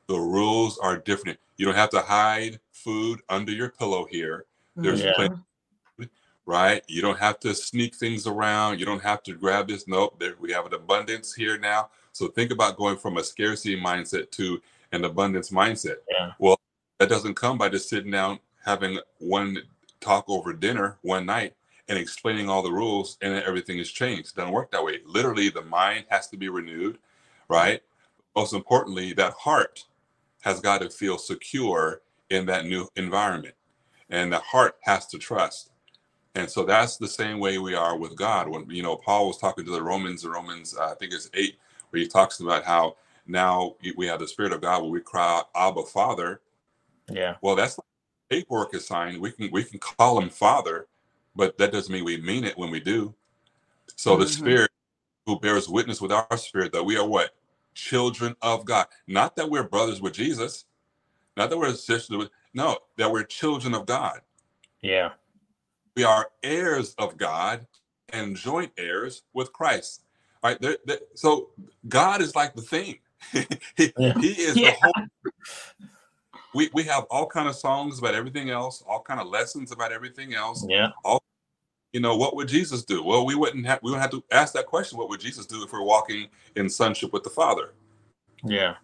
[0.08, 1.38] The rules are different.
[1.58, 4.46] You don't have to hide food under your pillow here,
[4.80, 5.14] There's Mhm.
[5.16, 6.10] plenty-
[6.46, 6.84] right?
[6.86, 8.78] You don't have to sneak things around.
[8.78, 9.88] You don't have to grab this.
[9.88, 11.90] Nope, there, we have an abundance here now.
[12.12, 15.96] So think about going from a scarcity mindset to an abundance mindset.
[16.08, 16.32] Yeah.
[16.38, 16.60] Well,
[16.98, 19.58] that doesn't come by just sitting down, having one
[20.00, 21.54] talk over dinner one night
[21.88, 24.28] and explaining all the rules and everything is changed.
[24.30, 25.00] It doesn't work that way.
[25.04, 26.98] Literally, the mind has to be renewed,
[27.48, 27.82] right?
[28.36, 29.86] Most importantly, that heart
[30.42, 33.54] has got to feel secure in that new environment.
[34.10, 35.70] And the heart has to trust.
[36.34, 38.48] And so that's the same way we are with God.
[38.48, 41.30] When you know Paul was talking to the Romans, the Romans, uh, I think it's
[41.34, 41.56] eight,
[41.90, 42.96] where he talks about how
[43.26, 46.40] now we have the Spirit of God where we cry out, Abba Father.
[47.10, 47.36] Yeah.
[47.42, 47.86] Well, that's like
[48.30, 49.20] paperwork is signed.
[49.20, 50.88] We can we can call him Father,
[51.36, 53.14] but that doesn't mean we mean it when we do.
[53.96, 54.28] So the Mhm.
[54.30, 54.70] Spirit
[55.26, 57.34] who bears witness with our spirit that we are what
[57.78, 58.86] children of God.
[59.06, 60.64] Not that we're brothers with Jesus,
[61.36, 64.20] not that we're sisters with no, that we're children of God.
[64.82, 65.10] Yeah.
[65.96, 67.66] We are heirs of God
[68.12, 70.02] and joint heirs with Christ.
[70.42, 70.60] All right.
[70.60, 71.50] There, there- so
[71.88, 72.98] God is like the thing.
[73.76, 74.14] he, Yeah.
[74.20, 74.70] he is Yeah.
[74.70, 74.94] the whole.
[76.54, 79.92] We, we have all kind of songs about everything else, all kind of lessons about
[79.92, 80.66] everything else.
[80.68, 80.90] Yeah.
[81.92, 83.02] You know, what would Jesus do?
[83.04, 84.98] Well, we wouldn't have we would have to ask that question.
[84.98, 87.72] What would Jesus do if we're walking in sonship with the Father?
[88.44, 88.76] Yeah.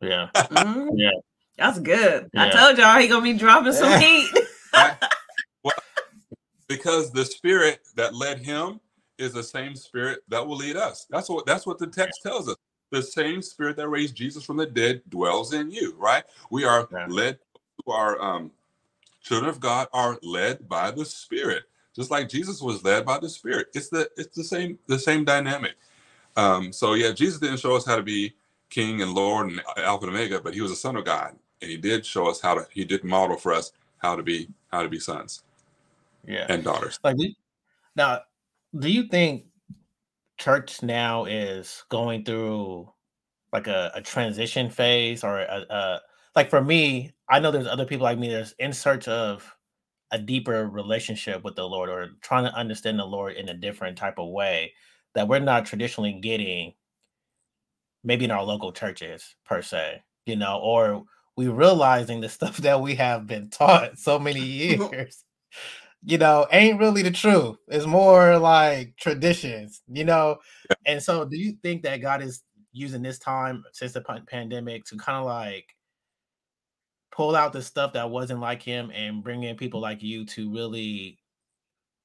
[0.00, 0.30] Yeah.
[0.50, 0.90] Mhm.
[0.96, 1.10] Yeah.
[1.58, 2.30] That's good.
[2.36, 4.32] I told y'all he gonna be dropping some heat.
[4.76, 4.96] Right?
[5.64, 5.74] well,
[6.68, 8.80] because the spirit that led him
[9.18, 11.06] is the same spirit that will lead us.
[11.10, 12.56] That's what that's what the text tells us.
[12.92, 16.24] The same spirit that raised Jesus from the dead dwells in you, right?
[16.50, 17.06] We are Yeah.
[17.08, 17.38] led
[17.86, 18.52] to our um
[19.22, 21.64] children of God are led by the spirit,
[21.96, 23.68] just like Jesus was led by the spirit.
[23.74, 25.74] It's the it's the same the same dynamic.
[26.36, 28.34] Um, so yeah, Jesus didn't show us how to be
[28.68, 31.70] king and lord and alpha and omega, but he was a son of God, and
[31.70, 34.82] he did show us how to he did model for us how to be how
[34.82, 35.42] to be sons
[36.26, 36.46] Yeah.
[36.48, 36.98] and daughters.
[37.02, 37.36] Like we,
[37.96, 38.20] now,
[38.78, 39.46] do you think
[40.38, 42.92] church now is going through
[43.52, 46.00] like a, a transition phase or a, a
[46.34, 49.55] like for me, I know there's other people like me that's in search of
[50.10, 53.98] a deeper relationship with the Lord or trying to understand the Lord in a different
[53.98, 54.72] type of way
[55.14, 56.74] that we're not traditionally getting
[58.04, 61.04] maybe in our local churches per se, you know, or
[61.36, 65.24] we realizing the stuff that we have been taught so many years
[66.06, 67.56] you know, ain't really the truth.
[67.68, 70.38] It's more like traditions, you know.
[70.86, 74.96] And so, do you think that God is using this time since the pandemic to
[74.96, 75.74] kind of like
[77.16, 80.52] pull out the stuff that wasn't like Him and bring in people like you to
[80.52, 81.18] really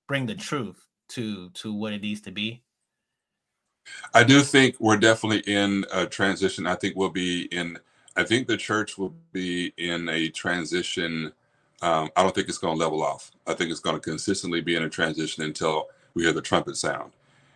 [0.07, 2.63] bring the truth to to what it needs to be?
[4.13, 6.65] I do think we're definitely in a transition.
[6.65, 7.77] I think we'll be in.
[8.15, 11.33] I think the church will be in a transition.
[11.81, 13.31] Um, I don't think it's going to level off.
[13.47, 16.77] I think it's going to consistently be in a transition until we hear the trumpet
[16.77, 17.11] sound.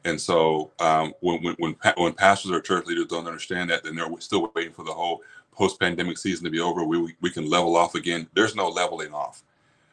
[0.05, 3.83] And so, um, when when when, pa- when pastors or church leaders don't understand that,
[3.83, 6.83] then they're still waiting for the whole post-pandemic season to be over.
[6.85, 8.27] We we, we can level off again.
[8.33, 9.43] There's no leveling off.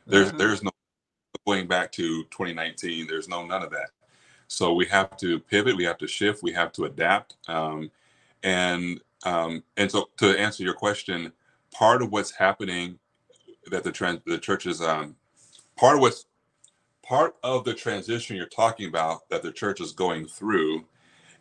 [0.07, 0.39] There's Mhm.
[0.39, 0.71] there's no
[1.47, 3.07] going back to 2019.
[3.07, 3.91] There's no none of that.
[4.49, 5.77] So we have to pivot.
[5.77, 6.43] We have to shift.
[6.43, 7.37] We have to adapt.
[7.49, 7.91] Um,
[8.43, 11.33] and um, and so to answer your question,
[11.73, 12.99] part of what's happening
[13.71, 15.17] that the trans the church is um,
[15.79, 16.27] part of what's
[17.03, 20.85] part of the transition you're talking about that the church is going through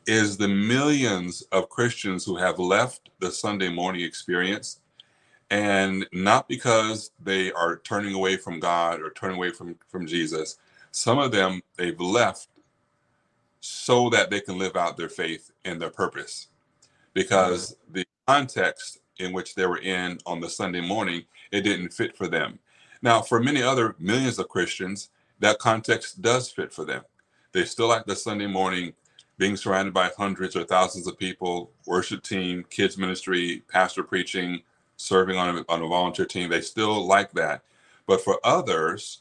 [0.08, 4.80] is the millions of Christians who have left the Sunday morning experience
[5.52, 10.58] and not because they are turning away from God or turning away from from Jesus.
[10.92, 12.48] Some of them they've left
[13.60, 16.48] so that they can live out their faith and their purpose.
[17.14, 17.94] Because mm-hmm.
[17.94, 22.28] the context in which they were in on the Sunday morning, it didn't fit for
[22.28, 22.58] them.
[23.04, 25.10] Now, for many other millions of Christians,
[25.42, 27.04] that context does fit for them.
[27.54, 28.94] They still like the Sunday morning
[29.40, 34.64] being surrounded by hundreds or thousands of people, worship team, kids ministry, pastor preaching,
[34.98, 36.50] serving on a, on a volunteer team.
[36.50, 37.64] They still like that.
[38.08, 39.20] But for others,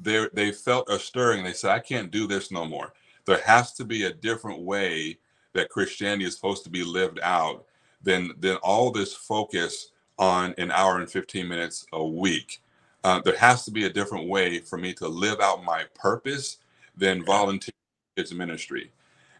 [0.00, 1.44] they they felt a stirring.
[1.44, 2.94] They said, I can't do this no more.
[3.26, 5.18] There has to be a different way
[5.54, 7.66] that Christianity is supposed to be lived out
[8.02, 12.62] than than all this focus on an hour and 15 minutes a week.
[13.04, 16.58] Uh, there has to be a different way for me to live out my purpose
[16.96, 17.72] than volunteer
[18.16, 18.90] kids ministry.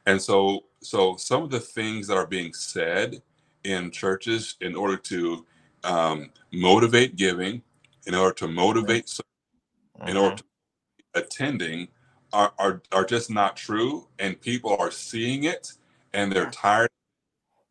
[0.06, 3.20] And so, so some of the things that are being said
[3.64, 5.44] in churches in order to
[5.84, 7.62] um, motivate giving,
[8.06, 10.08] in order to motivate, mm-hmm.
[10.08, 10.44] in order to
[11.14, 11.88] attending,
[12.32, 15.72] are, are are just not true, and people are seeing it,
[16.12, 16.90] and they're tired.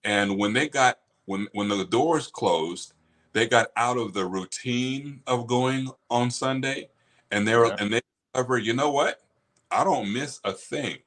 [0.04, 2.94] And when they got when when the doors closed,
[3.38, 6.90] they got out of the routine of going on Sunday,
[7.30, 7.76] and they were yeah.
[7.80, 8.02] and they
[8.34, 9.22] discovered, you know what?
[9.70, 10.98] I don't miss a thing.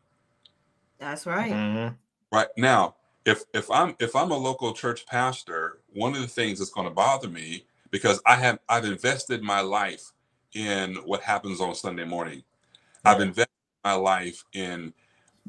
[1.00, 1.50] That's right.
[1.50, 1.94] Mm-hmm.
[2.30, 2.94] Right now,
[3.26, 6.86] if if I'm if I'm a local church pastor, one of the things that's going
[6.86, 10.12] to bother me because I have I've invested my life
[10.54, 12.44] in what happens on Sunday morning.
[13.04, 13.12] Yeah.
[13.12, 13.50] I've invested
[13.84, 14.94] my life in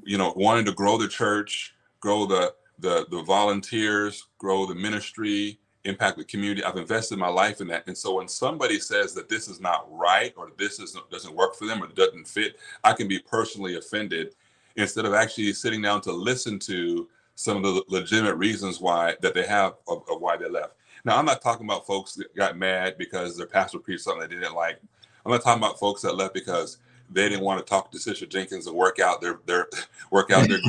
[0.03, 5.59] you know wanting to grow the church, grow the the the volunteers, grow the ministry,
[5.85, 6.63] impact the community.
[6.63, 7.87] I've invested my life in that.
[7.87, 11.55] And so when somebody says that this is not right or this isn't, doesn't work
[11.55, 14.35] for them or doesn't fit, I can be personally offended
[14.75, 19.33] instead of actually sitting down to listen to some of the legitimate reasons why that
[19.33, 20.75] they have of, of why they left.
[21.03, 24.35] Now, I'm not talking about folks that got mad because their pastor preached something they
[24.35, 24.79] didn't like.
[25.25, 26.77] I'm not talking about folks that left because
[27.09, 29.67] they didn't want to talk to Sister Jenkins and work out their their
[30.11, 30.59] work out their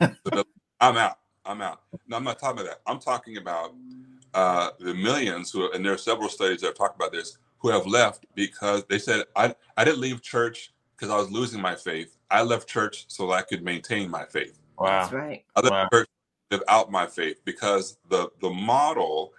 [0.80, 1.18] I'm out.
[1.44, 1.82] I'm out.
[2.08, 2.80] No, I'm not talking about that.
[2.86, 3.74] I'm talking about
[4.34, 7.68] uh, the millions who, and there are several studies that have talked about this, who
[7.70, 11.74] have left because they said, I, I didn't leave church because I was losing my
[11.74, 12.16] faith.
[12.30, 14.58] I left church so I could maintain my faith.
[14.78, 15.02] Wow.
[15.02, 15.44] That's right.
[15.56, 15.88] I left wow.
[15.92, 16.08] church
[16.50, 19.32] live out my faith because the the model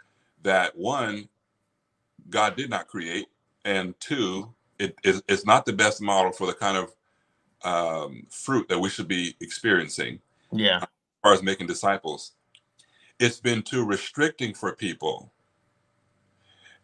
[0.44, 1.28] that one
[2.30, 3.28] God did not create,
[3.66, 6.94] and two, it is it's not the best model for the kind of
[7.64, 10.20] um, fruit that we should be experiencing.
[10.52, 10.78] Yeah.
[10.78, 10.88] As
[11.22, 12.34] far as making disciples
[13.22, 15.32] it's been too restricting for people.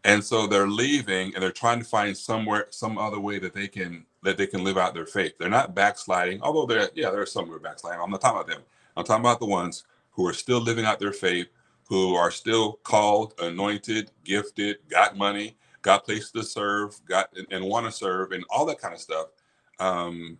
[0.06, 3.70] And so they're leaving and they're trying to find somewhere, some other way that they
[3.70, 5.34] can that they can live out their faith.
[5.40, 8.02] They're not backsliding, although they're yeah, there are some who are backsliding.
[8.02, 8.64] I'm not talking about them.
[8.98, 11.50] I'm talking about the ones who are still living out their faith,
[11.90, 17.66] who are still called, anointed, gifted, got money, got places to serve, got and, and
[17.66, 19.28] want to serve, and all that kind of stuff.
[19.80, 20.40] Um,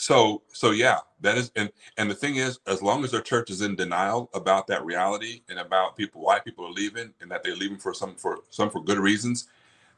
[0.00, 3.50] so so yeah, that is and and the thing is, as long as their church
[3.50, 7.42] is in denial about that reality and about people why people are leaving and that
[7.42, 9.48] they're leaving for some for some for good reasons,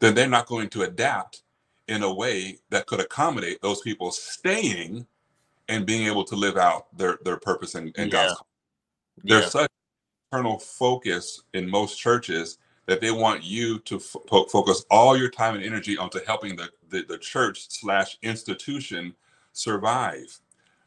[0.00, 1.42] then they're not going to adapt
[1.86, 5.06] in a way that could accommodate those people staying
[5.68, 8.26] and being able to live out their their purpose and, and yeah.
[8.26, 8.42] God's.
[9.22, 9.50] There's yeah.
[9.50, 9.70] such
[10.32, 14.16] internal focus in most churches that they want you to f-
[14.50, 19.14] focus all your time and energy onto helping the, the, the church slash institution
[19.52, 20.40] survive,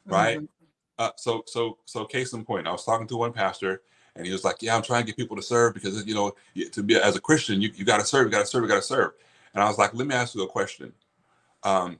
[0.06, 0.38] right?
[0.38, 0.46] Mm-hmm.
[0.98, 3.82] Uh, so, so, so, case in point, I was talking to one pastor,
[4.16, 6.34] and he was like, "Yeah, I'm trying to get people to serve because you know,
[6.72, 8.70] to be as a Christian, you, you got to serve, you got to serve, you
[8.70, 9.12] got to serve."
[9.54, 10.94] And I was like, "Let me ask you a question.
[11.64, 12.00] Um,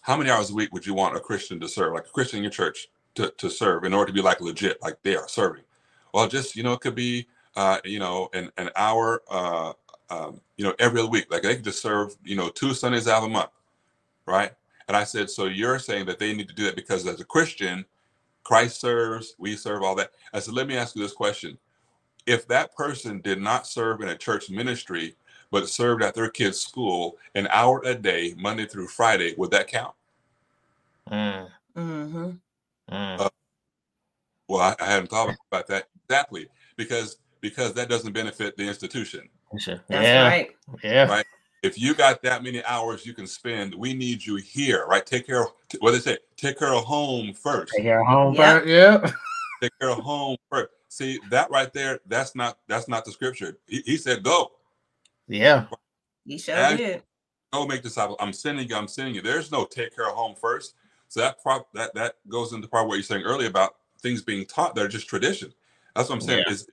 [0.00, 2.38] how many hours a week would you want a Christian to serve, like a Christian
[2.38, 5.28] in your church, to, to serve in order to be like legit, like they are
[5.28, 5.64] serving?"
[6.14, 9.72] Well, just you know, it could be uh, you know, an an hour, uh,
[10.10, 11.30] um, you know, every other week.
[11.30, 13.50] Like they could just serve, you know, two Sundays out of a month,
[14.26, 14.52] right?
[14.88, 17.24] And I said, so you're saying that they need to do that because as a
[17.24, 17.84] Christian,
[18.42, 20.10] Christ serves, we serve, all that.
[20.32, 21.58] I said, let me ask you this question.
[22.26, 25.16] If that person did not serve in a church ministry,
[25.50, 29.68] but served at their kid's school an hour a day, Monday through Friday, would that
[29.68, 29.94] count?
[31.10, 31.48] Mm.
[31.76, 32.30] Mm-hmm.
[32.90, 33.20] Mm.
[33.20, 33.30] Uh,
[34.48, 39.28] well, I, I hadn't thought about that exactly because because that doesn't benefit the institution.
[39.52, 40.26] That's yeah.
[40.26, 40.50] right.
[40.82, 41.06] Yeah.
[41.06, 41.26] Right
[41.64, 45.04] if you got that many hours you can spend, we need you here, right?
[45.04, 45.48] Take care of
[45.80, 47.72] what they say, take care of home first.
[47.74, 48.62] Take care of home yep.
[48.62, 48.68] first.
[48.68, 49.10] Yeah.
[49.62, 50.68] take care of home first.
[50.88, 53.56] See that right there, that's not that's not the scripture.
[53.66, 54.52] He, he said go.
[55.26, 55.64] Yeah.
[56.26, 57.02] He sure did.
[57.50, 58.18] Go make disciples.
[58.20, 59.22] I'm sending you, I'm sending you.
[59.22, 60.74] There's no take care of home first.
[61.08, 64.44] So that part that that goes into part what you're saying earlier about things being
[64.44, 65.50] taught that are just tradition.
[65.96, 66.44] That's what I'm saying.
[66.46, 66.52] Yeah.
[66.52, 66.66] It's,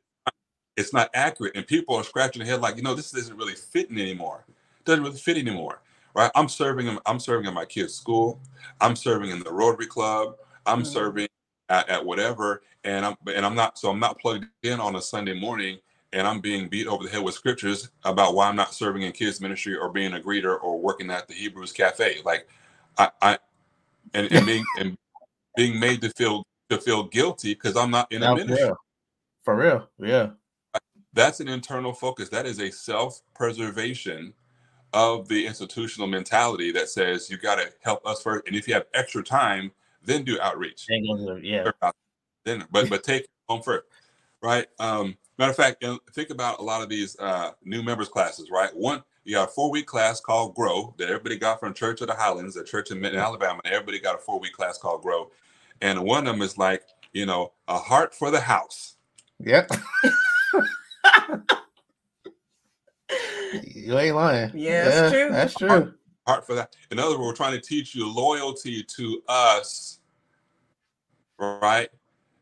[0.76, 1.56] it's not accurate.
[1.56, 4.46] And people are scratching their head like, you know, this isn't really fitting anymore
[4.86, 5.82] doesn't really fit anymore.
[6.14, 6.32] Right?
[6.36, 7.00] I'm serving them.
[7.06, 8.42] I'm serving in my kids' school.
[8.82, 10.36] I'm serving in the Rotary Club.
[10.66, 10.92] I'm mm-hmm.
[10.92, 11.28] serving
[11.70, 15.02] at, at whatever, and I'm and I'm not so I'm not plugged in on a
[15.02, 15.80] Sunday morning
[16.14, 19.12] and I'm being beat over the head with scriptures about why I'm not serving in
[19.12, 22.18] kids ministry or being a greeter or working at the Hebrews Cafe.
[22.26, 22.48] Like
[22.98, 23.38] I, I
[24.14, 24.98] and, and being and
[25.56, 28.66] being made to feel to feel guilty because I'm not in a ministry.
[28.66, 28.78] Real.
[29.44, 30.30] For real, yeah.
[31.14, 32.30] That's an internal focus.
[32.30, 34.34] That is a self-preservation
[34.94, 38.74] of the institutional mentality that says you got to help us first, and if you
[38.74, 39.72] have extra time,
[40.04, 40.88] then do outreach.
[40.90, 41.72] Yeah.
[42.44, 43.86] Then, but but take home first,
[44.42, 44.68] right?
[44.80, 48.76] Um, matter of fact, think about a lot of these uh, new members classes, right?
[48.76, 52.16] One, you got a four-week class called Grow that everybody got from Church of the
[52.16, 53.62] Highlands, a church in, in Alabama.
[53.66, 55.30] Everybody got a four-week class called Grow,
[55.82, 58.96] and one of them is like, you know, a heart for the house.
[59.40, 59.72] Yep.
[63.64, 64.52] you ain't lying.
[64.54, 65.32] Yeah, that's true.
[65.32, 65.70] That's true.
[65.70, 66.76] Heart, heart for that.
[66.92, 70.00] In other words, we're trying to teach you loyalty to us,
[71.38, 71.90] right?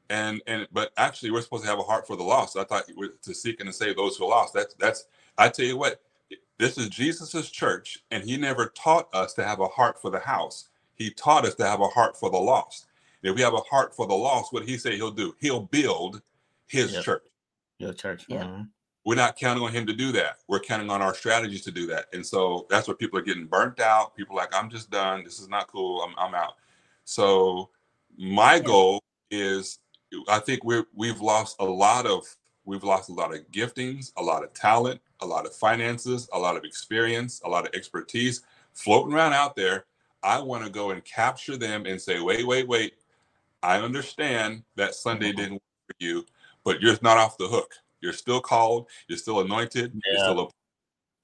[0.10, 2.58] And and but actually, we're supposed to have a heart for the lost.
[2.58, 4.54] I thought we're to seek and to save those who are lost.
[4.54, 5.06] That's that's.
[5.38, 6.02] I tell you what,
[6.58, 10.20] this is Jesus's church, and he never taught us to have a heart for the
[10.20, 10.70] house.
[10.96, 12.88] He taught us to have a heart for the lost.
[13.24, 15.36] If we have a heart for the lost, what he say he'll do?
[15.40, 16.22] He'll build
[16.68, 17.04] his Yep.
[17.04, 17.24] church.
[17.78, 18.26] Your church.
[18.28, 18.44] Yeah.
[18.46, 18.70] mhm.
[19.10, 20.38] We're not counting on him to do that.
[20.48, 22.06] We're counting on our strategies to do that.
[22.14, 24.16] And so that's where people are getting burnt out.
[24.16, 25.24] People are like, I'm just done.
[25.24, 26.04] This is not cool.
[26.04, 26.58] I'm, I'm out.
[27.06, 27.72] So
[28.20, 29.80] my goal is
[30.28, 32.24] I think we're we've lost a lot of
[32.66, 36.38] we've lost a lot of giftings, a lot of talent, a lot of finances, a
[36.38, 38.44] lot of experience, a lot of expertise
[38.74, 39.86] floating around out there.
[40.22, 42.94] I want to go and capture them and say, wait, wait, wait.
[43.64, 45.38] I understand that Sunday mm-hmm.
[45.38, 46.26] didn't work for you,
[46.64, 47.74] but you're not off the hook.
[48.02, 48.88] You're still called.
[49.08, 49.94] You're still anointed.
[50.06, 50.50] You're still a,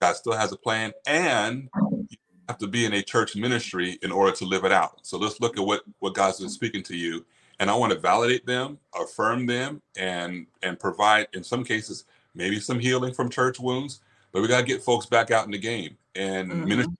[0.02, 1.70] God still has a plan, and
[2.10, 2.18] you
[2.50, 5.00] have to be in a church ministry in order to live it out.
[5.06, 7.26] So let's look at what what God's been speaking to you,
[7.60, 12.60] and I want to validate them, affirm them, and and provide in some cases maybe
[12.60, 14.02] some healing from church wounds.
[14.32, 16.66] But we got to get folks back out in the game and Mhm.
[16.68, 16.98] ministry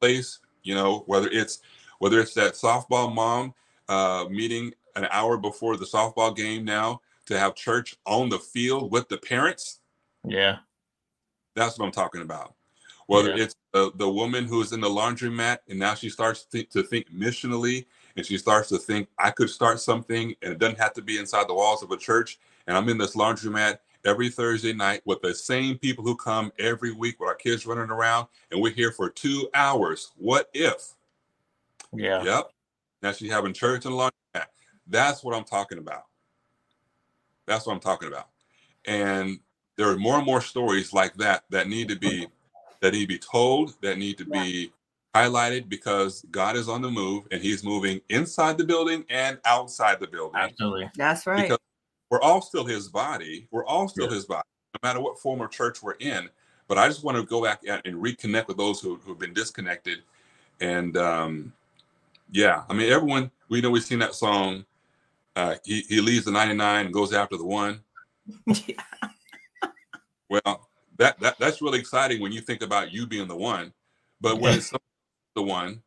[0.00, 0.40] place.
[0.64, 1.60] You know, whether it's
[1.98, 3.54] whether it's that softball mom
[3.88, 7.00] uh, meeting an hour before the softball game now
[7.32, 9.80] to have church on the field with the parents.
[10.24, 10.58] Yeah.
[11.54, 12.54] That's what I'm talking about.
[13.06, 13.44] Whether Yeah.
[13.44, 16.82] it's the, the woman who is in the laundromat and now she starts thi- to
[16.82, 20.92] think missionally and she starts to think, I could start something and it doesn't have
[20.94, 22.38] to be inside the walls of a church.
[22.66, 26.92] And I'm in this laundromat every Thursday night with the same people who come every
[26.92, 30.12] week with our kids running around and we're here for two hours.
[30.16, 30.94] What if?
[31.92, 32.22] Yeah.
[32.22, 32.52] Yep.
[33.02, 34.46] Now she's having church and laundromat.
[34.86, 36.04] That's what I'm talking about.
[37.46, 38.28] That's what I'm talking about.
[38.86, 39.40] And
[39.76, 42.26] there are more and more stories like that that need to be
[42.80, 44.72] that need to be told, that need to be
[45.14, 50.00] highlighted because God is on the move and He's moving inside the building and outside
[50.00, 50.40] the building.
[50.40, 50.90] Absolutely.
[50.96, 51.42] That's right.
[51.42, 51.58] Because
[52.10, 53.46] we're all still His body.
[53.50, 54.14] We're all still Yeah.
[54.14, 56.28] His body, no matter what form of church we're in.
[56.68, 59.34] But I just want to go back and and reconnect with those who who've been
[59.34, 60.02] disconnected.
[60.60, 61.52] And um,
[62.30, 64.64] yeah, I mean, everyone we know we've seen that song.
[65.34, 67.80] Uh, he he leaves the 99 and goes after the one.
[68.46, 68.76] Yeah.
[70.30, 73.70] Well, that, that that's really exciting when you think about you being the one.
[74.18, 74.72] But when it's
[75.34, 75.82] the one,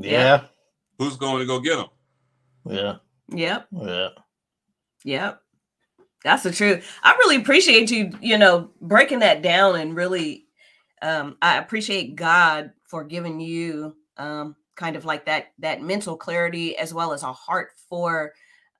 [0.00, 0.44] Yeah.
[1.00, 1.86] who's going to go get him?
[2.64, 2.96] Yeah.
[3.32, 3.66] Yep.
[3.72, 4.08] Yeah.
[5.04, 5.42] Yep.
[6.22, 6.86] That's the truth.
[7.02, 10.46] I really appreciate you, you know, breaking that down and really
[11.02, 16.76] um I appreciate God for giving you um kind of like that that mental clarity
[16.76, 18.32] as well as a heart for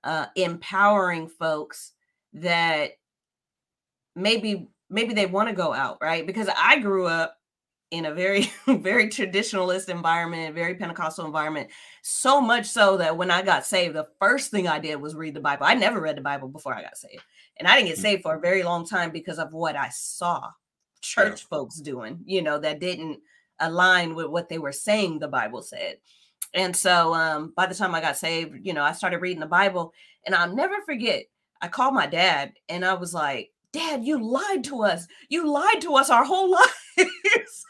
[0.03, 1.91] uh empowering folks
[2.33, 2.91] that
[4.15, 6.25] maybe maybe they want to go out, right?
[6.27, 7.37] Because I grew up
[7.91, 11.69] in a very very traditionalist environment, very Pentecostal environment
[12.01, 15.33] so much so that when I got saved, the first thing I did was read
[15.33, 15.65] the Bible.
[15.65, 17.23] I never read the Bible before I got saved.
[17.57, 18.01] And I didn't get Mm.
[18.01, 20.51] saved for a very long time because of what I saw
[21.01, 23.19] church folks doing, you know, that didn't
[23.61, 25.97] align with what they were saying the Bible said.
[26.53, 29.45] And so um, by the time I got saved, you know, I started reading the
[29.45, 29.93] Bible
[30.25, 31.23] and I'll never forget.
[31.61, 35.07] I called my dad and I was like, Dad, you lied to us.
[35.29, 36.51] You lied to us our whole
[36.97, 37.65] lives.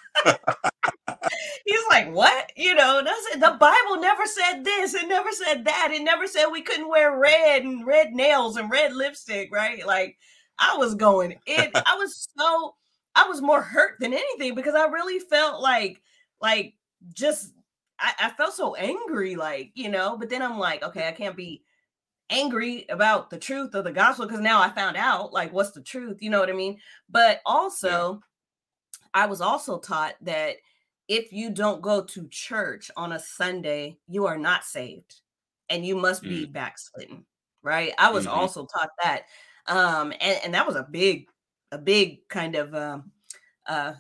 [1.66, 2.52] He's like, what?
[2.56, 3.40] You know, that's it.
[3.40, 4.96] The Bible never said this.
[4.96, 5.90] It never said that.
[5.92, 9.86] It never said we couldn't wear red and red nails and red lipstick, right?
[9.86, 10.18] Like,
[10.58, 11.72] I was going it.
[11.76, 12.76] I was so,
[13.16, 16.02] I was more hurt than anything because I really felt like,
[16.42, 16.76] like,
[17.14, 17.54] just,
[18.00, 21.36] I, I felt so angry, like, you know, but then I'm like, okay, I can't
[21.36, 21.64] be
[22.30, 25.82] angry about the truth of the gospel because now I found out, like, what's the
[25.82, 26.22] truth?
[26.22, 26.80] You know what I mean?
[27.10, 28.22] But also,
[29.14, 30.56] I was also taught that
[31.10, 35.22] if you don't go to church on a Sunday, you are not saved.
[35.72, 36.52] and you must be mm.
[36.52, 37.26] backslidden.
[37.64, 37.94] Right.
[37.98, 38.38] I was mm-hmm.
[38.38, 39.24] also taught that.
[39.68, 41.28] Um, and, and that was a big,
[41.72, 43.12] a big kind of um
[43.68, 43.94] uh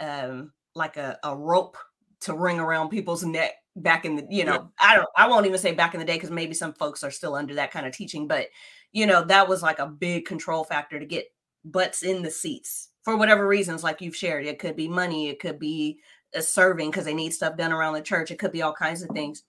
[0.00, 1.76] um like a, a rope
[2.20, 4.92] to ring around people's neck back in the, you know, yeah.
[4.92, 7.10] I don't I won't even say back in the day because maybe some folks are
[7.10, 8.46] still under that kind of teaching, but
[8.92, 11.26] you know, that was like a big control factor to get
[11.64, 14.46] butts in the seats for whatever reasons, like you've shared.
[14.46, 15.98] It could be money, it could be
[16.34, 19.02] a serving because they need stuff done around the church, it could be all kinds
[19.02, 19.42] of things.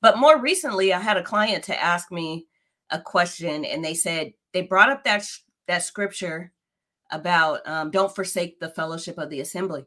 [0.00, 2.46] But more recently, I had a client to ask me
[2.90, 5.26] a question, and they said they brought up that
[5.66, 6.52] that scripture
[7.10, 9.84] about um, don't forsake the fellowship of the assembly,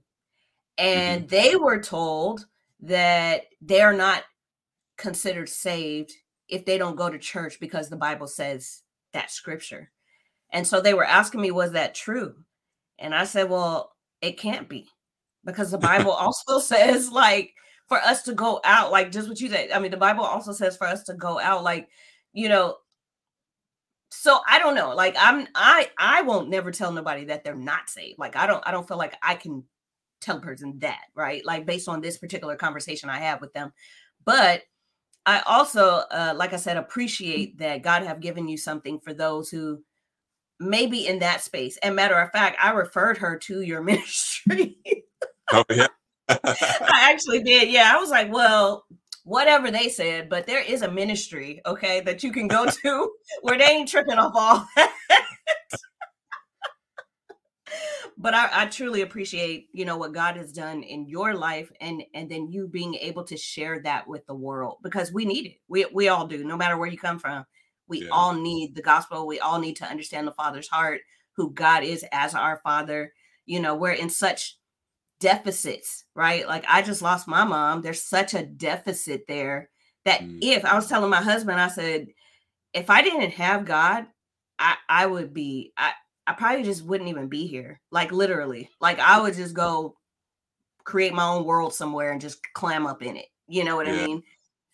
[0.77, 1.29] and mm-hmm.
[1.29, 2.45] they were told
[2.81, 4.23] that they are not
[4.97, 6.13] considered saved
[6.47, 8.81] if they don't go to church because the Bible says
[9.13, 9.91] that scripture.
[10.51, 12.35] And so they were asking me, was that true?
[12.97, 14.87] And I said, well, it can't be
[15.45, 17.53] because the Bible also says, like,
[17.87, 19.71] for us to go out, like just what you said.
[19.71, 21.89] I mean, the Bible also says for us to go out, like,
[22.33, 22.77] you know.
[24.11, 24.95] So I don't know.
[24.95, 28.19] Like, I'm I I won't never tell nobody that they're not saved.
[28.19, 29.63] Like, I don't I don't feel like I can
[30.21, 31.45] tell a person that, right?
[31.45, 33.71] Like based on this particular conversation I have with them.
[34.25, 34.63] But
[35.25, 39.49] I also, uh, like I said, appreciate that God have given you something for those
[39.49, 39.83] who
[40.59, 41.77] maybe in that space.
[41.77, 44.77] And matter of fact, I referred her to your ministry.
[45.51, 45.87] oh yeah.
[46.27, 47.69] I actually did.
[47.69, 47.91] Yeah.
[47.93, 48.85] I was like, well,
[49.29, 53.11] whatever they said, but there is a ministry, okay, that you can go to
[53.41, 54.95] where they ain't tripping off all that.
[58.17, 62.01] but I, I, truly appreciate, you know, what God has done in your life and
[62.15, 65.57] and then you being able to share that with the world because we need it.
[65.67, 67.45] We we all do, no matter where you come from.
[67.87, 68.09] We yeah.
[68.11, 69.27] all need the gospel.
[69.27, 71.01] We all need to understand the Father's heart,
[71.33, 73.13] who God is as our Father.
[73.45, 74.58] You know, we're in such
[75.19, 76.47] deficits, right?
[76.47, 77.81] Like I just lost my mom.
[77.81, 79.69] There's such a deficit there
[80.05, 80.39] that mm.
[80.41, 82.07] if I was telling my husband, I said,
[82.73, 84.05] if I didn't have God,
[84.57, 85.93] I I would be I
[86.27, 87.81] I probably just wouldn't even be here.
[87.91, 88.69] Like literally.
[88.79, 89.95] Like I would just go
[90.83, 93.27] create my own world somewhere and just clam up in it.
[93.47, 93.93] You know what yeah.
[93.93, 94.23] I mean?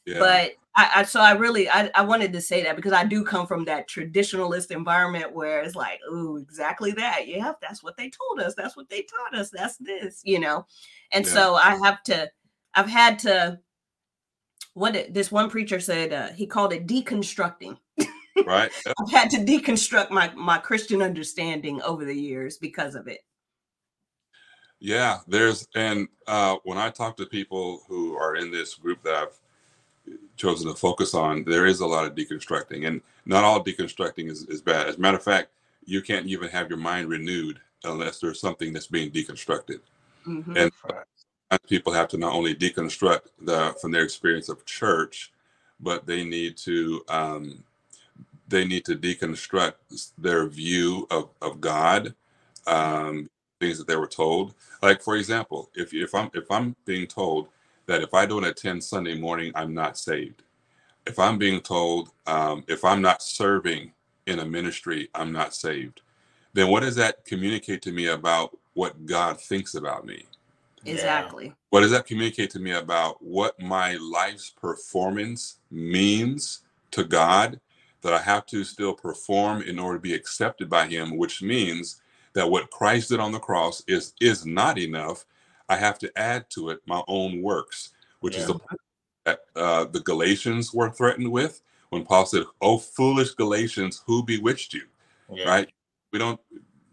[0.05, 0.19] Yeah.
[0.19, 3.23] But I, I, so I really I, I wanted to say that because I do
[3.23, 7.28] come from that traditionalist environment where it's like, oh, exactly that.
[7.28, 8.55] Yeah, that's what they told us.
[8.55, 9.49] That's what they taught us.
[9.49, 10.65] That's this, you know.
[11.13, 11.32] And yeah.
[11.32, 12.30] so I have to,
[12.73, 13.59] I've had to.
[14.73, 17.78] What this one preacher said, uh, he called it deconstructing.
[18.45, 18.69] Right.
[18.99, 23.19] I've had to deconstruct my my Christian understanding over the years because of it.
[24.82, 29.15] Yeah, there's and uh, when I talk to people who are in this group that
[29.15, 29.39] I've
[30.38, 34.43] chosen to focus on, there is a lot of deconstructing, and not all deconstructing is,
[34.43, 34.88] is bad.
[34.88, 35.49] As a matter of fact,
[35.86, 39.80] you can't even have your mind renewed unless there's something that's being deconstructed.
[40.28, 40.58] Mm-hmm.
[40.58, 40.72] And
[41.68, 45.32] people have to not only deconstruct the from their experience of church,
[45.80, 47.64] but they need to um,
[48.47, 52.14] they need to deconstruct their view of, of God,
[52.68, 53.30] um,
[53.60, 54.53] things that they were told.
[54.82, 57.49] Like for example, if if I'm if I'm being told
[57.88, 60.43] that if I don't attend Sunday morning, I'm not saved.
[61.05, 63.91] If I'm being told, um, if I'm not serving
[64.25, 66.01] in a ministry, I'm not saved,
[66.53, 70.25] then what does that communicate to me about what God thinks about me?
[70.86, 71.53] Exactly.
[71.69, 76.61] What does that communicate to me about what my life's performance means
[76.91, 77.59] to God?
[78.01, 82.01] That I have to still perform in order to be accepted by Him, which means
[82.33, 85.25] that what Christ did on the cross is is not enough
[85.70, 88.41] I have to add to it my own works, which yeah.
[88.41, 88.59] is the
[89.26, 94.74] that uh, the Galatians were threatened with when Paul said, "Oh, foolish Galatians, who bewitched
[94.74, 94.84] you?"
[95.32, 95.49] Yeah.
[95.49, 95.70] Right?
[96.11, 96.39] We don't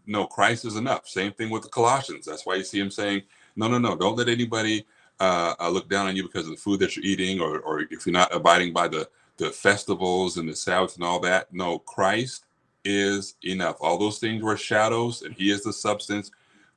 [0.05, 1.07] know Christ is enough.
[1.07, 2.25] Same thing with the Colossians.
[2.25, 3.23] That's why you see him saying,
[3.55, 4.85] "No, no, no, don't let anybody
[5.19, 7.81] uh, uh, look down on you because of the food that you're eating, or or
[7.91, 9.07] if you're not abiding by the
[9.37, 12.45] the festivals and the Sabbaths and all that." No, Christ
[12.83, 13.77] is enough.
[13.79, 16.31] All those things were shadows, and He is the substance.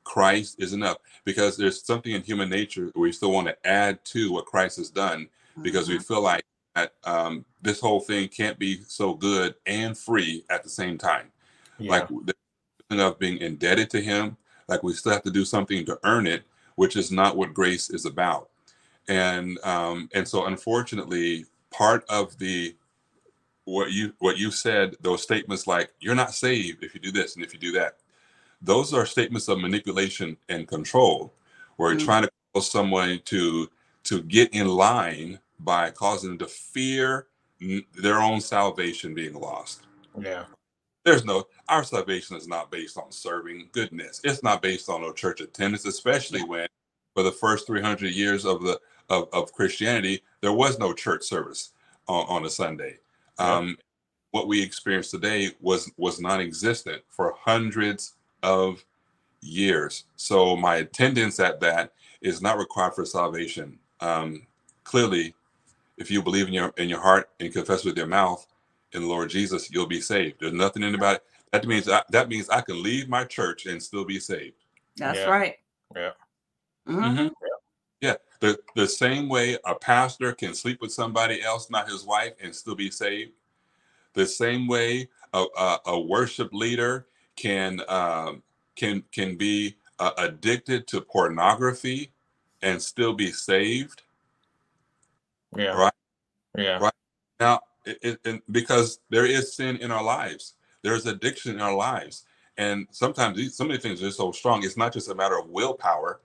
[0.07, 4.31] Christ is enough because there's something in human nature we still want to add to
[4.31, 5.27] what Christ has done
[5.61, 5.97] because mm-hmm.
[5.97, 6.45] we feel like
[6.75, 11.27] that um, this whole thing can't be so good and free at the same time.
[11.77, 11.91] Yeah.
[11.91, 12.33] Like the
[12.89, 14.37] of being indebted to Him,
[14.69, 16.43] like we still have to do something to earn it,
[16.75, 18.49] which is not what grace is about.
[19.09, 22.77] And um, and so unfortunately, part of the
[23.65, 27.35] what you what you said, those statements like you're not saved if you do this
[27.35, 27.97] and if you do that
[28.61, 31.33] those are statements of manipulation and control,
[31.75, 31.99] where mm-hmm.
[31.99, 33.69] you're trying to cause someone to
[34.03, 37.27] to get in line by causing them to fear
[38.01, 39.81] their own salvation being lost.
[40.19, 40.45] Yeah.
[41.03, 44.21] There's no our salvation is not based on serving goodness.
[44.23, 46.67] It's not based on no church attendance, especially when
[47.13, 48.79] for the first 300 years of the
[49.09, 51.71] of, of Christianity, there was no church service.
[52.07, 52.99] on, on a Sunday.
[53.37, 53.77] Um,
[54.31, 58.16] What we experience today was was non-existent for hundreds
[58.47, 58.83] of
[59.41, 60.05] years.
[60.15, 63.77] So my attendance at that is not required for salvation.
[63.99, 64.47] Um,
[64.83, 65.35] clearly,
[65.97, 68.47] if you believe in your in your heart and confess with your mouth
[68.93, 70.37] in the Lord Jesus, you'll be saved.
[70.39, 71.23] There's nothing in about it.
[71.51, 74.55] That means I, that means I can leave my church and still be saved.
[74.95, 75.29] That's Yeah.
[75.29, 75.55] right.
[75.95, 76.11] Yeah.
[76.87, 77.17] Mhm.
[77.17, 77.31] Mhm.
[78.01, 82.33] Yeah, the the same way a pastor can sleep with somebody else, not his wife,
[82.41, 83.31] and still be saved.
[84.13, 87.07] The same way a, a, a worship leader
[87.37, 88.43] can um,
[88.75, 92.11] can can be uh, addicted to pornography
[92.61, 94.03] and still be saved.
[95.55, 95.69] Yeah.
[95.69, 95.93] Right.
[96.57, 96.79] Yeah.
[96.79, 96.93] Right.
[97.39, 101.75] Now, it, it, and because there is sin in our lives, there's addiction in our
[101.75, 102.25] lives,
[102.57, 104.63] and sometimes these, some of the things are so strong.
[104.63, 106.19] It's not just a matter of willpower.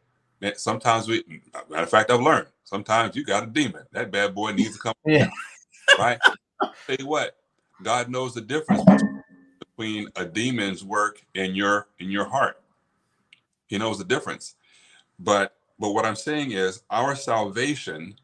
[0.57, 1.23] Sometimes we,
[1.71, 2.49] matter of fact, I've learned.
[2.65, 3.85] Sometimes you got a demon.
[3.93, 4.95] That bad boy needs to come.
[5.07, 5.31] Yeah.
[5.99, 6.19] Right.
[6.87, 7.37] Tell you what,
[7.83, 9.12] God knows the difference between
[10.17, 12.61] a demon's work in your in your heart.
[13.67, 14.57] He knows the difference.
[15.19, 18.15] But but what I'm saying is our salvation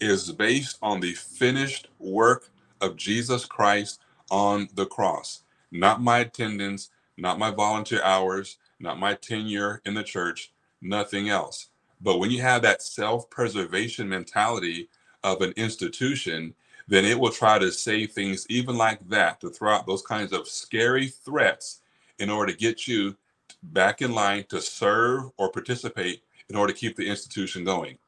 [0.00, 2.50] is based on the finished work
[2.80, 4.00] of Jesus Christ
[4.30, 5.42] on the cross.
[5.70, 10.52] Not my attendance, not my volunteer hours, not my tenure in the church,
[10.82, 11.68] nothing else.
[12.00, 14.88] But when you have that self-preservation mentality
[15.24, 16.54] of an institution,
[16.88, 20.32] then it will try to say things even like that to throw out those kinds
[20.32, 21.80] of scary threats
[22.18, 23.16] in order to get you
[23.64, 27.98] back in line to serve or participate in order to keep the institution going.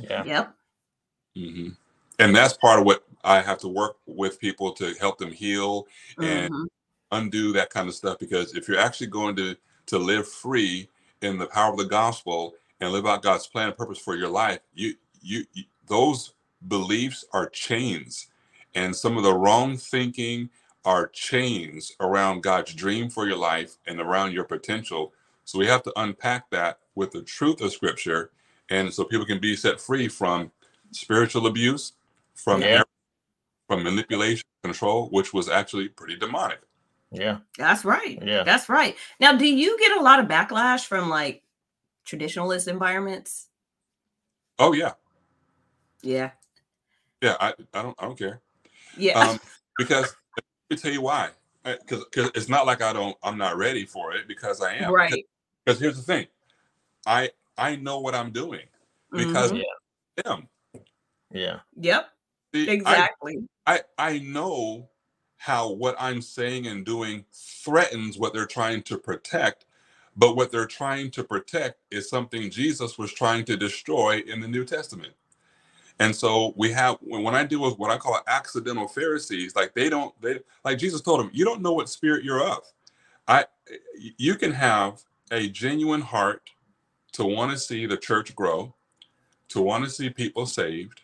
[0.00, 0.24] Yeah.
[0.24, 0.54] Yep.
[1.36, 1.68] Mm-hmm.
[2.18, 5.86] And that's part of what I have to work with people to help them heal
[6.20, 6.66] and Mhm.
[7.12, 8.18] undo that kind of stuff.
[8.18, 9.56] Because if you're actually going to
[9.86, 10.90] to live free
[11.22, 14.28] in the power of the gospel and live out God's plan and purpose for your
[14.28, 16.34] life, you you, you those
[16.68, 18.28] beliefs are chains,
[18.74, 20.50] and some of the wrong thinking
[20.84, 25.12] are chains around God's dream for your life and around your potential.
[25.44, 28.30] So we have to unpack that with the truth of Scripture,
[28.70, 30.50] and so people can be set free from
[30.92, 31.92] spiritual abuse,
[32.34, 32.82] from Yeah.
[33.68, 36.60] from manipulation, control, which was actually pretty demonic.
[37.12, 37.38] Yeah.
[37.58, 38.18] That's right.
[38.22, 38.42] Yeah.
[38.44, 38.96] That's right.
[39.20, 41.42] Now, do you get a lot of backlash from like
[42.06, 43.48] traditionalist environments?
[44.58, 44.94] Oh yeah,
[46.02, 46.32] Yeah.
[47.26, 47.36] Yeah.
[47.40, 48.40] I, I don't I don't care
[48.96, 49.14] Yeah.
[49.18, 49.40] um,
[49.78, 50.16] because
[50.70, 51.30] let me tell you why.
[51.64, 54.92] Because it's not like I don't I'm not ready for it because I am.
[54.92, 55.26] right.
[55.66, 56.26] Because here's the thing,
[57.06, 58.66] I I know what I'm doing
[59.14, 59.62] because Mhm.
[60.18, 60.48] I am.
[61.32, 61.60] Yeah.
[61.76, 62.10] Yep.
[62.54, 63.48] See, I- Exactly.
[63.66, 64.90] I I know
[65.38, 69.66] how what I'm saying and doing threatens what they're trying to protect,
[70.16, 74.48] but what they're trying to protect is something Jesus was trying to destroy in the
[74.48, 75.14] New Testament.
[76.00, 79.74] And so we have when, when I deal with what I call accidental Pharisees, like
[79.74, 82.60] they don't they like Jesus told them, you don't know what spirit you're of.
[83.28, 83.46] I
[84.18, 86.50] you can have a genuine heart
[87.14, 88.74] to want to see the church grow,
[89.50, 91.02] to want to see people saved,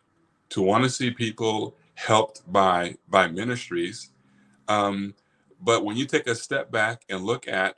[0.51, 4.07] to want to see people helped by by ministries
[4.69, 5.15] um,
[5.61, 7.77] but when you take a step back and look at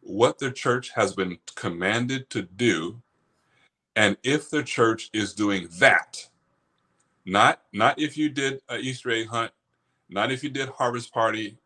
[0.00, 3.02] what the church has been commanded to do
[3.96, 6.28] and if the church is doing that
[7.24, 9.52] not not if you did an easter egg hunt
[10.08, 11.56] not if you did harvest party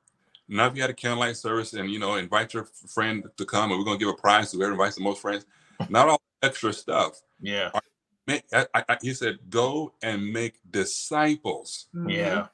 [0.49, 3.71] not if you had a candlelight service and you know invite your friend to come
[3.71, 5.47] and we're going to give a prize to whoever invites the most friends
[5.89, 7.71] not all extra stuff Yeah.
[8.27, 12.11] Make, I, I, he said go and make disciples Mhm.
[12.11, 12.47] Yeah.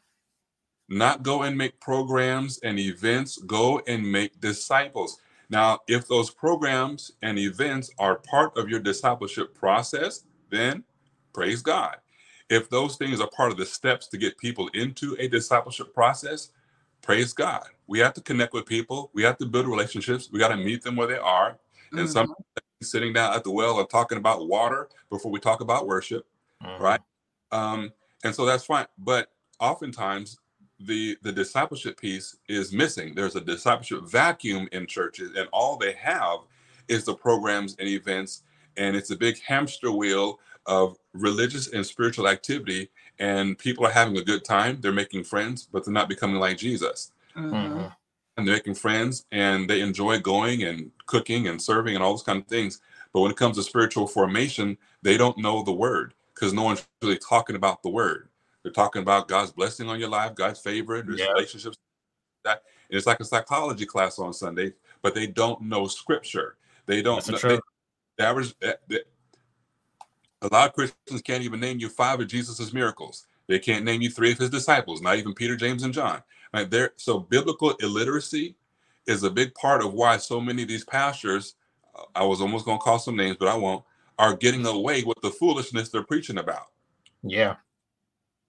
[0.89, 5.19] not go and make programs and events, go and make disciples.
[5.49, 10.85] Now, if those programs and events are part of your discipleship process, then
[11.33, 11.97] praise God.
[12.53, 16.51] If those things are part of the steps to get people into a discipleship process,
[17.03, 17.65] praise God.
[17.89, 20.83] We have to connect with people, we have to build relationships, we got to meet
[20.85, 21.59] them where they are.
[21.97, 22.13] And Mhm.
[22.13, 22.35] some
[22.83, 26.27] sitting down at the well and talking about water before we talk about worship
[26.63, 26.81] Mhm.
[26.81, 27.01] right?
[27.53, 27.93] Um,
[28.25, 28.87] and so that's fine.
[28.99, 30.39] But oftentimes
[30.81, 33.15] the the discipleship piece is missing.
[33.17, 36.41] There's a discipleship vacuum in churches, and all they have
[36.89, 38.45] is the programs and events,
[38.79, 42.91] and it's a big hamster wheel of religious and spiritual activity.
[43.19, 44.81] And people are having a good time.
[44.81, 47.13] They're making friends, but they're not becoming like Jesus.
[47.37, 47.53] Mhm.
[47.53, 47.97] Mhm.
[48.37, 52.23] And they're making friends, and they enjoy going and cooking and serving and all those
[52.23, 52.81] kind of things.
[53.13, 56.87] But when it comes to spiritual formation, they don't know the word because no one's
[57.03, 58.31] really talking about the word.
[58.63, 61.33] They're talking about God's blessing on your life, God's favor, there's Yeah.
[61.33, 61.77] relationships.
[62.45, 66.57] That and it's like a psychology class on Sunday, but they don't know scripture.
[66.87, 67.39] They don't That's the know.
[67.39, 67.61] truth.
[68.19, 69.05] they- the average, the- the-
[70.43, 73.27] a lot of Christians can't even name you five of Jesus's miracles.
[73.47, 76.23] They can't name you three of his disciples, not even Peter, James, and John.
[76.53, 76.93] Right there.
[76.97, 78.57] So biblical illiteracy
[79.07, 81.55] is a big part of why so many of these pastors,
[81.99, 83.85] uh, I was almost going to call some names, but I won't,
[84.19, 86.67] are getting away with the foolishness they're preaching about.
[87.23, 87.57] Yeah.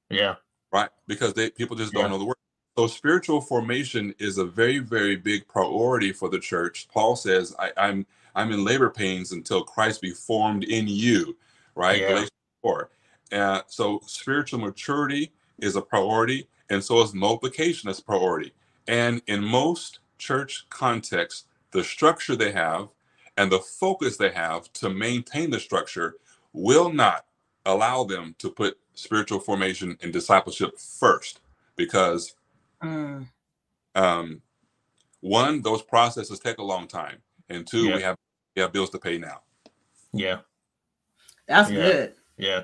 [0.10, 0.36] Yeah.
[0.72, 0.90] Right.
[1.08, 2.10] Because they people just don't yeah.
[2.10, 2.36] know the word.
[2.78, 6.88] So spiritual formation is a very, very big priority for the church.
[6.92, 11.38] Paul says, I, I'm I'm in labor pains until Christ be formed in you.
[11.76, 12.02] Right.
[12.02, 12.26] Yeah.
[12.62, 12.90] 4.
[13.32, 18.54] Uh, so spiritual maturity is a priority, and so is multiplication as priority.
[18.88, 22.90] And in most church contexts, the structure they have
[23.38, 26.16] and the focus they have to maintain the structure
[26.54, 27.26] will not
[27.66, 31.40] allow them to put spiritual formation and discipleship first
[31.76, 32.36] because
[32.84, 33.26] mm.
[33.96, 34.42] um,
[35.22, 37.18] one those processes take a long time
[37.50, 37.96] and two yeah.
[37.96, 38.18] we have
[38.56, 39.42] we have bills to pay now
[40.14, 40.40] yeah
[41.48, 41.82] that's yeah.
[41.82, 42.62] good yeah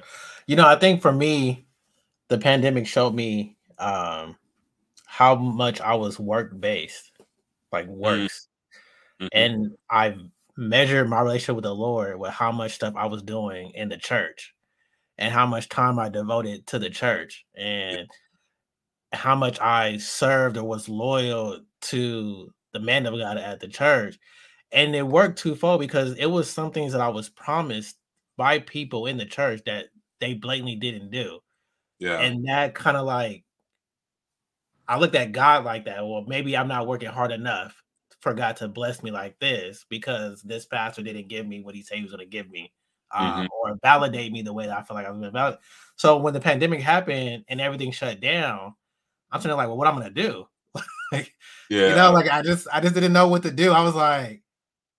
[0.48, 1.66] you know i think for me
[2.28, 4.36] the pandemic showed me um
[5.06, 7.12] how much i was work based
[7.72, 7.96] like mm.
[7.96, 8.48] works
[9.22, 9.28] mm-hmm.
[9.34, 10.20] and i've
[10.58, 13.98] measured my relationship with the lord with how much stuff i was doing in the
[13.98, 14.54] church
[15.20, 18.08] and how much time I devoted to the church and
[19.12, 24.18] how much I served or was loyal to the man of God at the church.
[24.72, 27.98] And it worked twofold because it was some things that I was promised
[28.40, 29.88] by people in the church that
[30.22, 31.40] they blatantly didn't do.
[32.00, 32.22] Yeah.
[32.22, 33.44] And that kind of like
[34.88, 36.08] I looked at God like that.
[36.08, 37.76] Well, maybe I'm not working hard enough
[38.22, 41.84] for God to bless me like this because this pastor didn't give me what he
[41.84, 42.72] said he was going to give me
[43.14, 43.42] mm-hmm.
[43.42, 45.58] Um, or validate me the way that I feel like I was valid.
[45.98, 48.74] So when the pandemic happened and everything shut down,
[49.32, 50.46] I'm sitting like, well, what I'm gonna do?
[51.12, 51.36] like,
[51.70, 53.74] yeah, you know, like I just I just didn't know what to do.
[53.74, 54.44] I was like,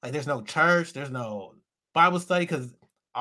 [0.03, 1.55] like there's no church, there's no
[1.95, 2.75] Bible study because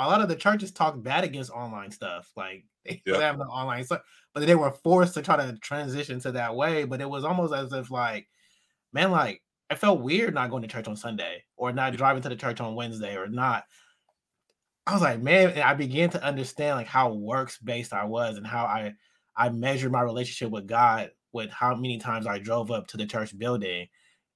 [0.05, 2.31] a lot of the churches talk bad against online stuff.
[2.35, 3.21] Like they yep.
[3.21, 4.01] have no online stuff,
[4.33, 6.83] but they were forced to try to transition to that way.
[6.85, 8.27] But it was almost as if like,
[8.93, 12.29] man, like I felt weird not going to church on Sunday or not driving to
[12.29, 13.63] the church on Wednesday or not
[14.89, 18.47] I was like, man, I began to understand like how works based I was and
[18.47, 18.93] how I
[19.35, 23.05] I measured my relationship with God with how many times I drove up to the
[23.05, 23.87] church building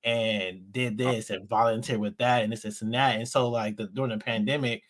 [0.04, 3.16] and did this and volunteered with that and this, this and that.
[3.16, 4.84] And so like the, during the pandemic,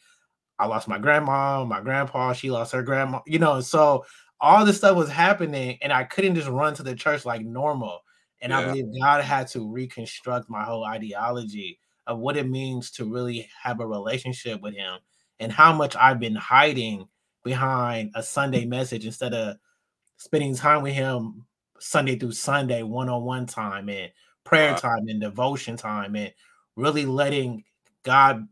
[0.60, 4.06] I lost my grandma, my grandpa, she lost her grandma, you know, so
[4.40, 8.02] all this stuff was happening and I couldn't just run to the church like normal.
[8.42, 8.60] And yeah.
[8.60, 13.50] I believe God had to reconstruct my whole ideology of what it means to really
[13.62, 15.00] have a relationship with him
[15.40, 17.08] and how much I've been hiding
[17.44, 19.58] behind a Sunday message instead of
[20.18, 21.46] spending time with him
[21.80, 24.12] Sunday through Sunday, one on one time and
[24.44, 26.34] prayer time and devotion time and
[26.76, 27.64] really letting
[28.04, 28.48] God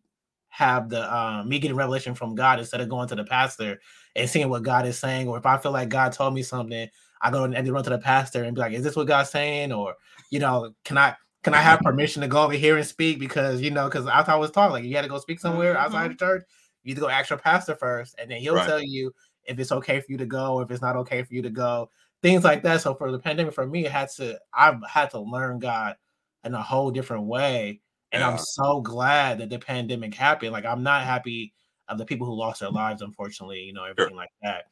[0.62, 3.82] have the um, me getting revelation from God instead of going to the pastor
[4.16, 5.28] and seeing what God is saying.
[5.28, 6.88] Or if I feel like God told me something,
[7.22, 9.32] I go and then run to the pastor and be like, "Is this what God's
[9.32, 9.96] saying?" Or
[10.30, 13.20] you know, can I can I have permission to go over here and speak?
[13.20, 15.40] Because you know, because I thought I was taught like you had to go speak
[15.40, 15.84] somewhere mm-hmm.
[15.84, 16.44] outside the church.
[16.84, 18.68] You either go ask your pastor first, and then he'll right.
[18.68, 19.12] tell you
[19.46, 21.50] if it's okay for you to go, or if it's not okay for you to
[21.50, 21.90] go,
[22.22, 22.82] things like that.
[22.82, 25.96] So for the pandemic, for me, it had to I've had to learn God
[26.44, 27.81] in a whole different way.
[28.12, 28.30] And yeah.
[28.30, 30.52] I'm so glad that the pandemic happened.
[30.52, 31.54] Like I'm not happy
[31.88, 34.18] of the people who lost their lives, unfortunately, you know, everything sure.
[34.18, 34.66] like that.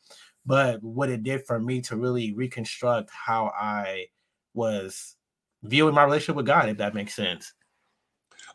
[0.45, 4.07] But what it did for me to really reconstruct how I
[4.53, 5.15] was
[5.63, 7.53] viewing my relationship with God, if that makes sense.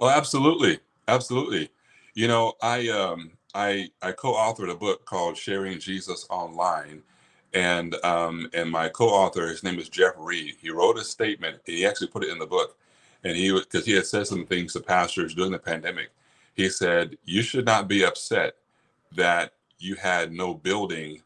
[0.00, 0.80] Oh, absolutely.
[1.08, 1.70] Absolutely.
[2.14, 7.02] You know, I um I I co-authored a book called Sharing Jesus Online,
[7.52, 10.56] and um, and my co-author, his name is Jeff Reed.
[10.60, 11.60] He wrote a statement.
[11.64, 12.76] He actually put it in the book,
[13.24, 16.10] and he was because he had said some things to pastors during the pandemic.
[16.54, 18.54] He said you should not be upset
[19.16, 21.22] that you had no building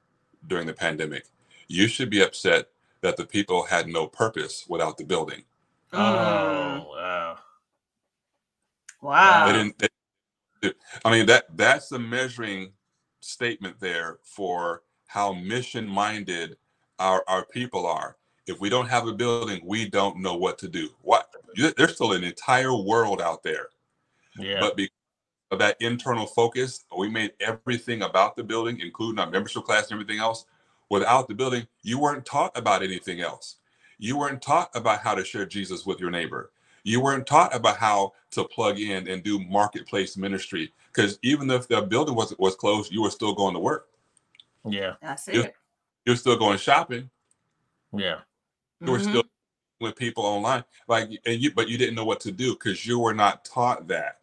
[0.47, 1.27] during the pandemic.
[1.67, 2.69] You should be upset
[3.03, 5.43] that the people had no purpose without the building.
[5.93, 7.39] Oh wow!
[9.03, 9.47] Wow!
[9.47, 9.79] They didn't.
[10.63, 10.73] They,
[11.05, 12.73] I mean that that's the measuring
[13.21, 16.57] statement there for how mission minded
[16.99, 18.17] our our people are.
[18.47, 20.89] If we don't have a building, we don't know what to do.
[21.03, 21.28] What
[21.77, 23.69] there's still an entire world out there.
[24.39, 24.61] Yeah.
[24.61, 24.95] But because
[25.51, 30.01] of that internal focus, we made everything about the building, including our membership class and
[30.01, 30.47] everything else.
[30.91, 33.57] Without the building, you weren't taught about anything else.
[33.99, 36.51] You weren't taught about how to share Jesus with your neighbor
[36.89, 41.69] you weren't taught about how to plug in and do marketplace ministry because even if
[41.69, 43.89] the building was was closed, you were still going to work.
[44.65, 45.35] Yeah, that's it.
[45.35, 45.53] You're,
[46.07, 47.11] you're still going shopping.
[47.93, 48.21] Yeah,
[48.81, 49.11] you were mm-hmm.
[49.11, 49.25] still
[49.81, 52.99] with people online, like and you, but you didn't know what to do because you
[52.99, 54.19] were not taught that.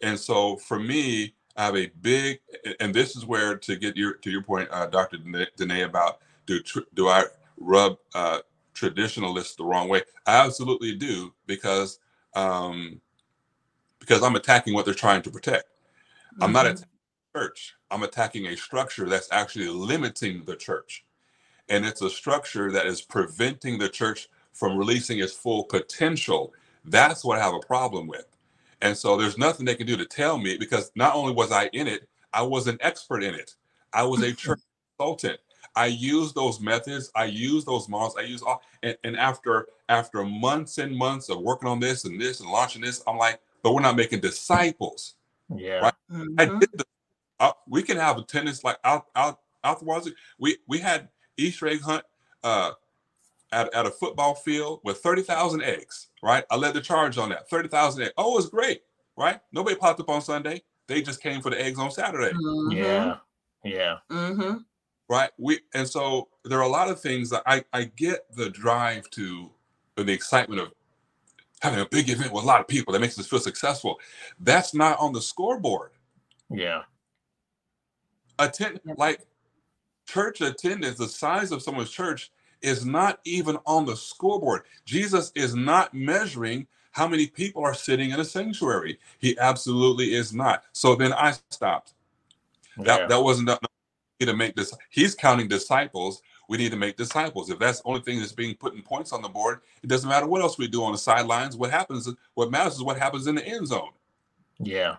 [0.00, 2.40] And so for me, I have a big,
[2.80, 5.18] and this is where to get your to your point, uh, Dr.
[5.18, 6.60] Dene, about do
[6.94, 7.24] do I
[7.58, 8.38] rub uh,
[8.74, 10.02] traditionalists the wrong way?
[10.26, 11.98] I absolutely do because
[12.34, 13.00] um,
[13.98, 15.68] because I'm attacking what they're trying to protect.
[15.68, 16.44] Mm-hmm.
[16.44, 16.74] I'm not mm-hmm.
[16.74, 16.88] attacking
[17.34, 17.74] church.
[17.90, 21.04] I'm attacking a structure that's actually limiting the church,
[21.68, 26.52] and it's a structure that is preventing the church from releasing its full potential.
[26.84, 28.26] That's what I have a problem with.
[28.82, 31.68] And so there's nothing they can do to tell me because not only was I
[31.72, 33.54] in it, I was an expert in it.
[33.92, 34.60] I was a church
[34.96, 35.40] consultant.
[35.76, 37.10] I use those methods.
[37.14, 38.16] I use those models.
[38.18, 42.20] I use all, and, and after after months and months of working on this and
[42.20, 45.14] this and launching this, I'm like, but we're not making disciples.
[45.54, 45.94] Yeah, right?
[46.10, 46.34] mm-hmm.
[46.38, 46.84] I did the,
[47.38, 50.12] uh, we can have attendance like out out out the wazoo.
[50.38, 52.04] We we had Easter egg hunt
[52.42, 52.72] uh,
[53.52, 56.08] at, at a football field with thirty thousand eggs.
[56.22, 57.48] Right, I led the charge on that.
[57.48, 58.12] Thirty thousand eggs.
[58.16, 58.82] Oh, it was great.
[59.16, 60.62] Right, nobody popped up on Sunday.
[60.86, 62.32] They just came for the eggs on Saturday.
[62.32, 62.72] Mm-hmm.
[62.72, 63.16] Yeah,
[63.64, 63.96] yeah.
[64.10, 64.58] Mm-hmm
[65.10, 68.48] right we and so there are a lot of things that i i get the
[68.48, 69.50] drive to
[69.96, 70.72] and the excitement of
[71.60, 73.98] having a big event with a lot of people that makes us feel successful
[74.38, 75.90] that's not on the scoreboard
[76.48, 76.82] yeah
[78.38, 79.26] attend like
[80.06, 82.30] church attendance the size of someone's church
[82.62, 88.10] is not even on the scoreboard jesus is not measuring how many people are sitting
[88.10, 91.94] in a sanctuary he absolutely is not so then i stopped
[92.78, 93.06] that, yeah.
[93.06, 93.60] that wasn't enough
[94.26, 94.74] to make this.
[94.90, 96.22] He's counting disciples.
[96.48, 97.50] We need to make disciples.
[97.50, 100.08] If that's the only thing that's being put in points on the board, it doesn't
[100.08, 101.56] matter what else we do on the sidelines.
[101.56, 102.08] What happens?
[102.34, 103.90] What matters is what happens in the end zone.
[104.58, 104.96] Yeah.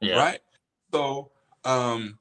[0.00, 0.16] Yeah.
[0.16, 0.40] Right.
[0.92, 1.30] So,
[1.64, 2.18] um,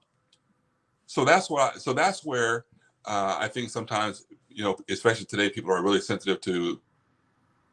[1.05, 1.71] so that's why.
[1.77, 2.65] So that's where
[3.05, 6.79] uh, I think sometimes you know, especially today, people are really sensitive to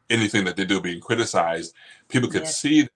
[0.09, 1.73] anything that they do being criticized.
[2.09, 2.47] People could yeah.
[2.49, 2.87] see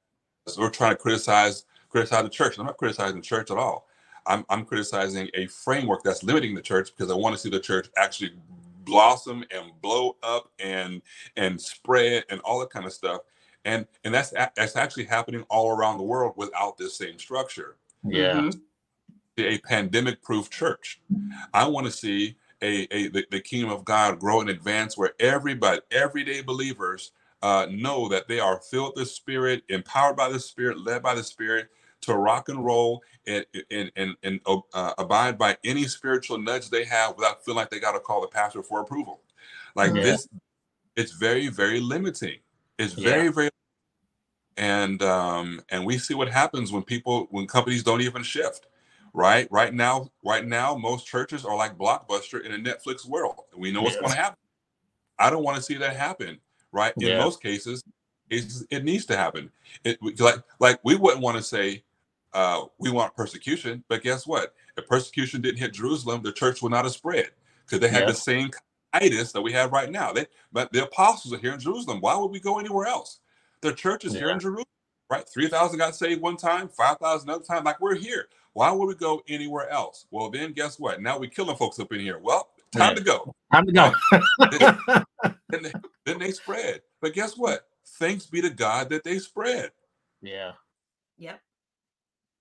[0.57, 2.57] we're trying to criticize criticize the church.
[2.59, 3.88] I'm not criticizing the church at all.
[4.27, 7.59] I'm, I'm criticizing a framework that's limiting the church because I want to see the
[7.59, 8.33] church actually
[8.83, 11.01] blossom and blow up and
[11.36, 13.21] and spread and all that kind of stuff.
[13.63, 17.77] And and that's that's actually happening all around the world without this same structure.
[18.03, 18.33] Yeah.
[18.33, 18.59] Mm-hmm.
[19.38, 21.01] A pandemic proof church.
[21.53, 25.14] I want to see a, a the, the, kingdom of God grow and advance where
[25.20, 30.39] everybody, everyday believers uh, know that they are filled with the Spirit, empowered by the
[30.39, 31.70] Spirit, led by the Spirit,
[32.01, 36.86] to rock and roll and and and, and uh, abide by any spiritual nudge they
[36.86, 39.22] have without feeling like they got to call the pastor for approval.
[39.76, 40.03] Like yeah.
[40.03, 40.28] this,
[40.95, 42.39] it's very very limiting.
[42.78, 43.32] It's very yeah.
[43.32, 43.49] very,
[44.58, 48.68] and um and we see what happens when people when companies don't even shift.
[49.16, 53.36] Right, right now, right now, most churches are like Blockbuster in a Netflix world.
[53.55, 54.38] We know what's going to happen.
[55.18, 56.38] I don't want to see that happen.
[56.74, 57.20] Right, in yeah.
[57.20, 57.82] most cases,
[58.30, 59.49] it needs to happen.
[59.86, 61.84] It like like we wouldn't want to say
[62.34, 64.53] uh, we want persecution, but guess what?
[64.78, 67.30] If persecution didn't hit Jerusalem, the church would not have spread
[67.66, 68.07] because they had yeah.
[68.07, 68.51] the same
[68.91, 70.11] itis that we have right now.
[70.11, 72.01] They, but the apostles are here in Jerusalem.
[72.01, 73.20] Why would we go anywhere else?
[73.61, 74.20] The church is yeah.
[74.20, 74.66] here in Jerusalem,
[75.09, 75.28] right?
[75.28, 77.63] 3,000 got saved one time, 5,000 another time.
[77.63, 78.28] Like we're here.
[78.56, 80.06] Why would we go anywhere else?
[80.12, 81.01] Well, then guess what?
[81.01, 82.20] Now we're killing folks up in here.
[82.20, 82.95] Well, time yeah.
[82.95, 83.36] to go.
[83.51, 83.93] Time to go.
[84.49, 85.03] then,
[85.49, 85.72] then, they,
[86.06, 86.82] then they spread.
[87.01, 87.68] But guess what?
[87.99, 89.72] Thanks be to God that they spread.
[90.22, 90.53] Yeah.
[91.18, 91.41] Yep.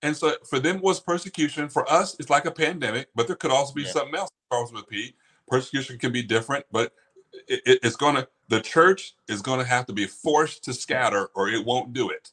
[0.03, 1.67] And so for them was persecution.
[1.67, 3.91] For us, it's like a pandemic, but there could also be yeah.
[3.91, 4.29] something else.
[4.49, 5.15] Charles with P.
[5.49, 6.93] Persecution can be different, but
[7.49, 11.49] it, it, it's gonna the church is gonna have to be forced to scatter, or
[11.49, 12.31] it won't do it.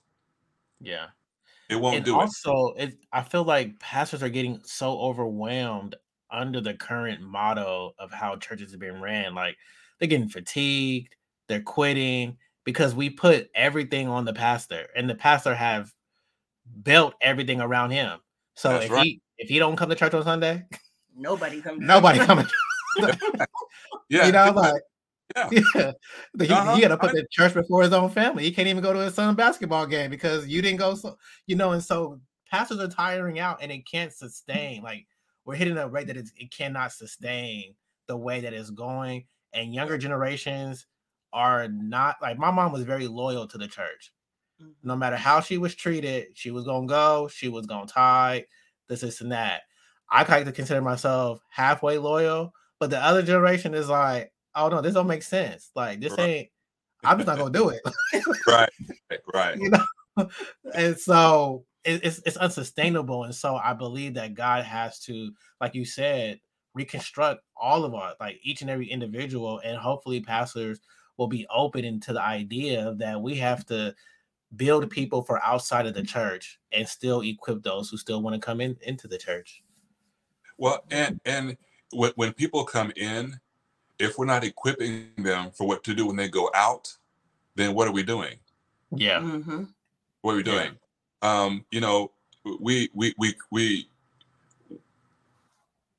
[0.80, 1.06] Yeah,
[1.72, 2.84] it won't and do also, it.
[2.84, 5.96] Also, I feel like pastors are getting so overwhelmed
[6.30, 9.34] under the current motto of how churches have been ran.
[9.34, 9.56] Like
[9.98, 11.16] they're getting fatigued,
[11.48, 15.92] they're quitting because we put everything on the pastor, and the pastor have
[16.82, 18.18] built everything around him.
[18.54, 19.04] So That's if right.
[19.04, 20.64] he if he don't come to church on Sunday,
[21.16, 21.80] nobody comes.
[21.80, 22.46] Nobody coming.
[22.98, 23.16] yeah,
[24.26, 24.82] you know, like
[25.36, 25.92] yeah, yeah.
[26.38, 26.74] He, uh-huh.
[26.74, 28.44] he got to put the church before his own family.
[28.44, 30.94] He can't even go to his son's basketball game because you didn't go.
[30.94, 31.16] So
[31.46, 32.20] you know, and so
[32.50, 34.82] pastors are tiring out, and it can't sustain.
[34.82, 35.06] Like
[35.44, 37.74] we're hitting a rate that it cannot sustain
[38.06, 40.86] the way that it's going, and younger generations
[41.32, 44.12] are not like my mom was very loyal to the church
[44.62, 44.88] Mm-hmm.
[44.88, 48.46] No matter how she was treated, she was gonna go, she was gonna tie,
[48.88, 49.62] this, this, and that.
[50.10, 54.80] I like to consider myself halfway loyal, but the other generation is like, oh no,
[54.80, 55.70] this don't make sense.
[55.74, 56.28] Like this right.
[56.28, 56.48] ain't
[57.04, 57.82] I'm just not gonna do it.
[58.46, 58.70] right,
[59.34, 59.58] right.
[59.58, 60.28] You know,
[60.74, 63.24] and so it, it's it's unsustainable.
[63.24, 66.40] And so I believe that God has to, like you said,
[66.74, 70.80] reconstruct all of us, like each and every individual, and hopefully pastors
[71.16, 73.94] will be open into the idea that we have to
[74.56, 78.44] build people for outside of the church and still equip those who still want to
[78.44, 79.62] come in into the church
[80.58, 81.56] well and and
[81.92, 83.38] when, when people come in,
[84.02, 86.94] if we're not equipping them for what to do when they go out,
[87.54, 88.34] then what are we doing?
[88.94, 89.20] Yeah.
[89.20, 89.64] Mm-hmm.
[90.22, 90.52] What are we Yeah.
[90.52, 90.78] doing?
[91.22, 92.10] Um, you know,
[92.60, 93.88] we we we we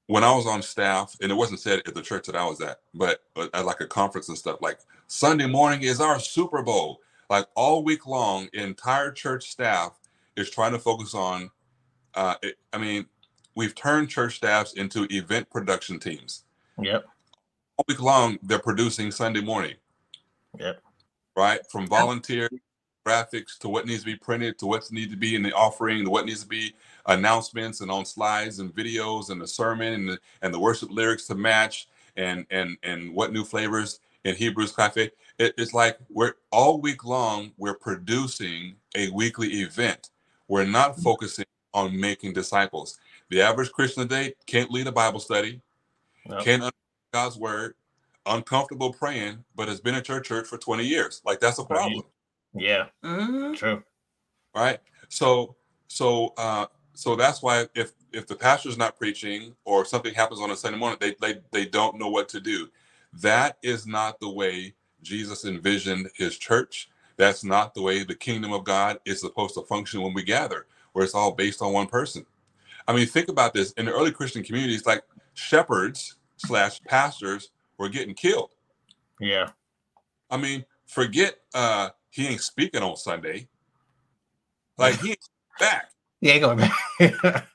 [0.07, 2.59] when I was on staff, and it wasn't said at the church that I was
[2.61, 6.61] at, but uh, at like a conference and stuff, like Sunday morning is our Super
[6.61, 6.99] Bowl.
[7.29, 9.97] Like all week long, entire church staff
[10.35, 11.49] is trying to focus on.
[12.13, 13.05] Uh, it, I mean,
[13.55, 16.43] we've turned church staffs into event production teams.
[16.81, 17.05] Yep.
[17.77, 19.75] All week long, they're producing Sunday morning.
[20.59, 20.81] Yep.
[21.35, 22.47] Right, from volunteer
[23.05, 26.03] graphics to what needs to be printed to what's need to be in the offering
[26.05, 26.73] to what needs to be
[27.07, 31.27] announcements and on slides and videos and the sermon and the, and the worship lyrics
[31.27, 35.11] to match and and and what new flavors in Hebrews Cafe.
[35.37, 40.09] It, it's like we're all week long we're producing a weekly event.
[40.47, 41.01] We're not mm-hmm.
[41.01, 42.99] focusing on making disciples.
[43.29, 45.61] The average Christian today can't lead a Bible study,
[46.41, 46.71] can't
[47.13, 47.75] God's word,
[48.25, 51.21] uncomfortable praying, but has been at your church for 20 years.
[51.25, 52.03] Like that's a problem
[52.55, 52.87] Yeah.
[53.05, 53.53] Mm-hmm.
[53.55, 53.83] True.
[54.55, 55.55] right so
[55.89, 60.51] so uh so that's why if if the pastor's not preaching or something happens on
[60.51, 62.69] a sunday morning they they, they don't know what to do
[63.13, 68.53] that is not the way jesus envisioned his church that's not the way the kingdom
[68.53, 71.87] of god is supposed to function when we gather where it's all based on one
[71.87, 72.25] person
[72.87, 75.03] i mean think about this in the early christian communities like
[75.35, 78.51] shepherds slash pastors were getting killed
[79.19, 79.49] Yeah.
[80.29, 83.47] i mean forget uh he ain't speaking on sunday
[84.77, 85.29] like he ain't
[85.59, 85.89] back
[86.21, 86.39] Yeah.
[86.39, 86.71] Going back.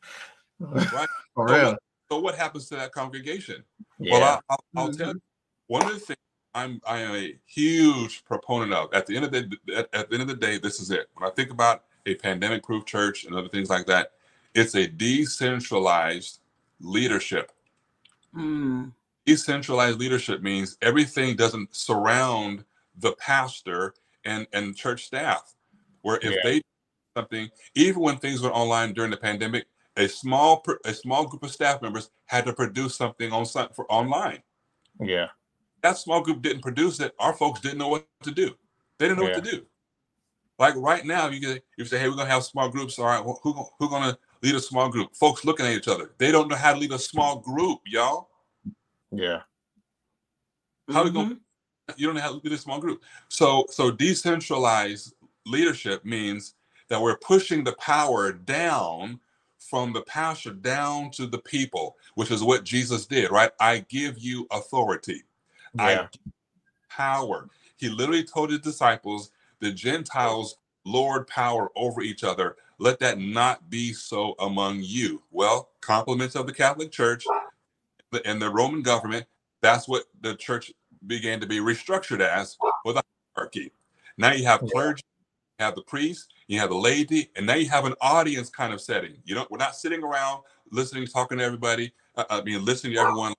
[0.61, 1.09] Right.
[1.35, 1.65] For So real.
[1.71, 1.79] what,
[2.11, 3.65] so what happens to that congregation?
[3.99, 4.13] Yeah.
[4.19, 5.23] Well, I, I'll, I'll tell you.
[5.69, 6.19] One of the things
[6.55, 8.93] I'm I am a huge proponent of.
[8.93, 11.09] At the end of the at, at the end of the day, this is it.
[11.15, 14.13] When I think about a pandemic-proof church and other things like that,
[14.55, 16.41] it's a decentralized
[16.81, 17.53] leadership.
[18.35, 18.93] Mm.
[19.27, 22.65] Decentralized leadership means everything doesn't surround
[22.97, 25.55] the pastor and and church staff.
[26.03, 26.41] Where if Yeah.
[26.45, 26.65] they do
[27.17, 29.67] something, even when things went online during the pandemic,
[29.97, 33.91] a small a small group of staff members had to produce something on some- for
[33.91, 34.43] online.
[35.01, 35.29] yeah.
[35.83, 37.15] That small group didn't produce it.
[37.21, 38.57] Our folks didn't know what to do.
[38.99, 39.65] They didn't know what to do.
[40.59, 43.23] Like right now, you get you say, "Hey, we're gonna have small groups." All right,
[43.23, 45.15] who who who gonna lead a small group?
[45.17, 46.13] Folks looking at each other.
[46.19, 48.31] They don't know how to lead a small group, y'all.
[49.13, 49.43] Yeah.
[50.91, 51.15] How we Mhm.
[51.15, 51.41] gonna
[51.97, 53.03] you don't know how to lead a small group.
[53.29, 55.15] So so decentralized
[55.47, 56.55] leadership means
[56.89, 59.21] that we're pushing the power down
[59.59, 63.53] from the pastor down to the people, which is what Jesus did, right?
[63.61, 65.25] I give you authority.
[65.79, 66.09] I Yeah.
[66.13, 66.21] give
[66.91, 67.51] power.
[67.77, 69.31] He literally told his disciples,
[69.61, 72.57] the Gentiles lord power over each other.
[72.79, 75.23] Let that not be so among you.
[75.31, 77.25] Well, compliments of the Catholic Church
[78.25, 79.27] and the Roman government,
[79.61, 80.73] that's what the church
[81.07, 83.03] began to be restructured as with a
[83.35, 83.73] hierarchy.
[84.17, 85.03] Now you have clergy,
[85.59, 88.73] you have the priest, you have the laity, and now you have an audience kind
[88.73, 89.17] of setting.
[89.25, 89.51] You don't.
[89.51, 91.93] We're not sitting around listening, talking to everybody.
[92.17, 93.35] Uh, I mean, listening to everyone.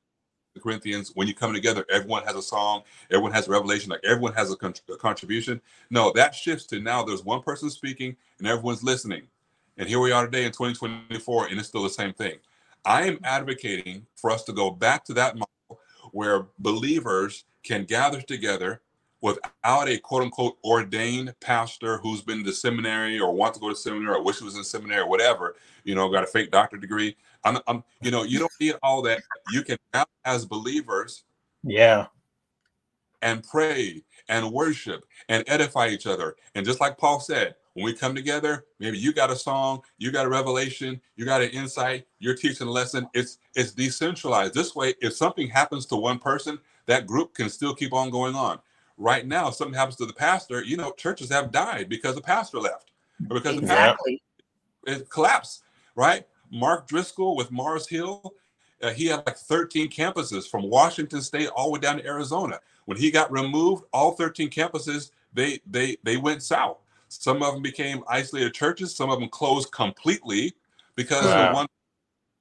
[0.59, 4.03] The Corinthians, when you come together, everyone has a song, everyone has a revelation, like
[4.03, 5.61] everyone has a, con- a contribution.
[5.89, 9.23] No, that shifts to now there's one person speaking and everyone's listening.
[9.77, 12.39] And here we are today in 2024, and it's still the same thing.
[12.83, 15.81] I am advocating for us to go back to that model
[16.11, 18.81] where believers can gather together
[19.21, 23.75] without a quote unquote ordained pastor who's been to seminary or wants to go to
[23.75, 26.77] seminary or wish he was in seminary or whatever, you know, got a fake doctor
[26.77, 27.15] degree.
[27.43, 29.21] I'm, I'm you know, you don't need all that.
[29.53, 31.23] You can now, as believers,
[31.63, 32.07] Yeah.
[33.21, 36.35] and pray and worship and edify each other.
[36.55, 40.11] And just like Paul said, when we come together, maybe you got a song, you
[40.11, 43.07] got a revelation, you got an insight, you're teaching a lesson.
[43.13, 44.53] It's it's decentralized.
[44.53, 48.35] This way, if something happens to one person, that group can still keep on going
[48.35, 48.59] on.
[48.99, 52.21] Right now, if something happens to the pastor, you know, churches have died because the
[52.21, 52.91] pastor left
[53.29, 54.21] or because the pastor Exactly.
[54.85, 55.63] it collapsed,
[55.95, 56.27] right?
[56.51, 58.33] Mark Driscoll with Mars Hill,
[58.83, 62.59] uh, he had like 13 campuses from Washington State all the way down to Arizona.
[62.85, 66.79] When he got removed, all 13 campuses they they they went south.
[67.07, 68.93] Some of them became isolated churches.
[68.95, 70.53] Some of them closed completely
[70.95, 71.47] because Wow.
[71.47, 71.67] the one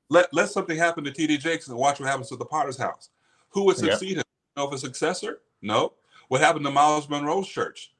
[0.09, 1.39] let let something happen to T.D.
[1.39, 3.11] Jakes and watch what happens to the Potter's house.
[3.51, 3.91] Who would Yep.
[3.93, 4.25] succeed him?
[4.57, 5.43] Know of a successor?
[5.63, 5.93] No.
[6.29, 7.93] What happened to Myles Munroe's church?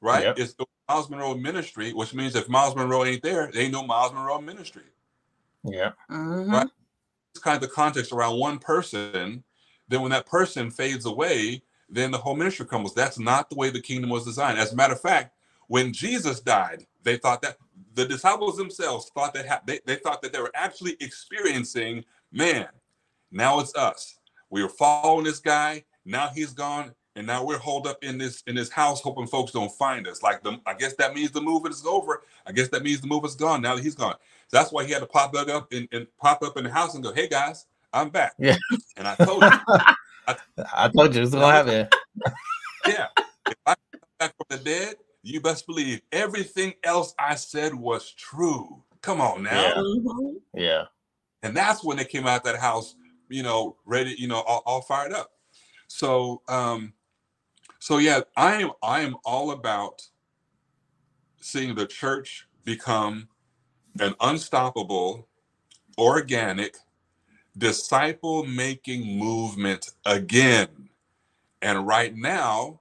[0.00, 0.24] Right?
[0.24, 0.38] Yep.
[0.38, 3.86] It's the Myles Munroe ministry, which means if Myles Munroe ain't there, they ain't no
[3.86, 4.82] Myles Munroe ministry.
[5.62, 5.92] Yeah.
[6.10, 6.52] Mhm.
[6.52, 6.68] Right.
[7.34, 9.44] It's kind of the context around one person.
[9.88, 12.94] Then when that person fades away, then the whole ministry crumbles.
[12.94, 14.58] That's not the way the kingdom was designed.
[14.58, 15.34] As a matter of fact,
[15.68, 17.58] when Jesus died, they thought that
[17.94, 22.68] the disciples themselves thought that ha- they, they thought that they were actually experiencing man.
[23.30, 24.18] Now it's us.
[24.50, 25.84] We were following this guy.
[26.04, 29.52] Now he's gone, and now we're holed up in this in this house, hoping folks
[29.52, 30.22] don't find us.
[30.22, 32.22] Like the, I guess that means the move is over.
[32.46, 33.62] I guess that means the move is gone.
[33.62, 34.14] Now that he's gone,
[34.48, 36.70] so that's why he had to pop back up and, and pop up in the
[36.70, 38.56] house and go, "Hey guys, I'm back." Yeah.
[38.96, 39.50] And I told you,
[40.26, 40.36] I,
[40.74, 41.88] I told you it's gonna happen.
[42.86, 43.06] yeah.
[43.46, 48.10] If I come back from the dead, you best believe everything else I said was
[48.12, 48.82] true.
[49.02, 49.62] Come on now.
[49.62, 49.74] Yeah.
[49.74, 50.34] Mhm.
[50.54, 50.84] Yeah.
[51.42, 52.96] And that's when they came out that house,
[53.28, 55.30] you know, ready, you know, all, all fired up.
[55.88, 56.94] So um,
[57.84, 60.08] so yeah, I am I am all about
[61.42, 63.28] seeing the church become
[64.00, 65.28] an unstoppable,
[65.98, 66.78] organic,
[67.58, 70.88] disciple making movement again.
[71.60, 72.80] And right now,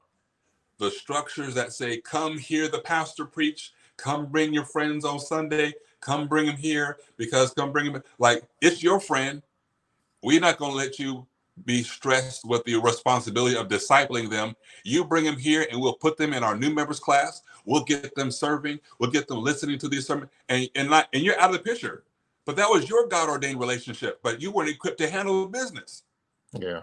[0.77, 5.73] the structures that say, come hear the pastor preach, come bring your friends on Sunday,
[5.99, 9.41] come bring them here because come bring them, like it's your friend.
[10.21, 11.27] We're not going to let you
[11.65, 14.55] be stressed with the responsibility of discipling them.
[14.83, 17.41] You bring them here and we'll put them in our new members class.
[17.65, 18.79] We'll get them serving.
[18.99, 21.63] We'll get them listening to these sermons and, and not, and you're out of the
[21.63, 22.03] picture.
[22.45, 26.03] But that was your God ordained relationship, but you weren't equipped to handle the business.
[26.53, 26.81] Yeah.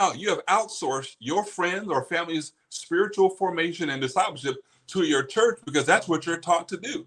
[0.00, 4.56] Now you have outsourced your friends or family's spiritual formation and discipleship
[4.88, 7.06] to your church because that's what you're taught to do,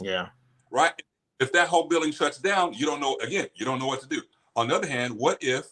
[0.00, 0.28] Yeah.
[0.70, 0.92] right?
[1.38, 4.08] If that whole building shuts down, you don't know, again, you don't know what to
[4.08, 4.20] do.
[4.56, 5.66] On the other hand, what if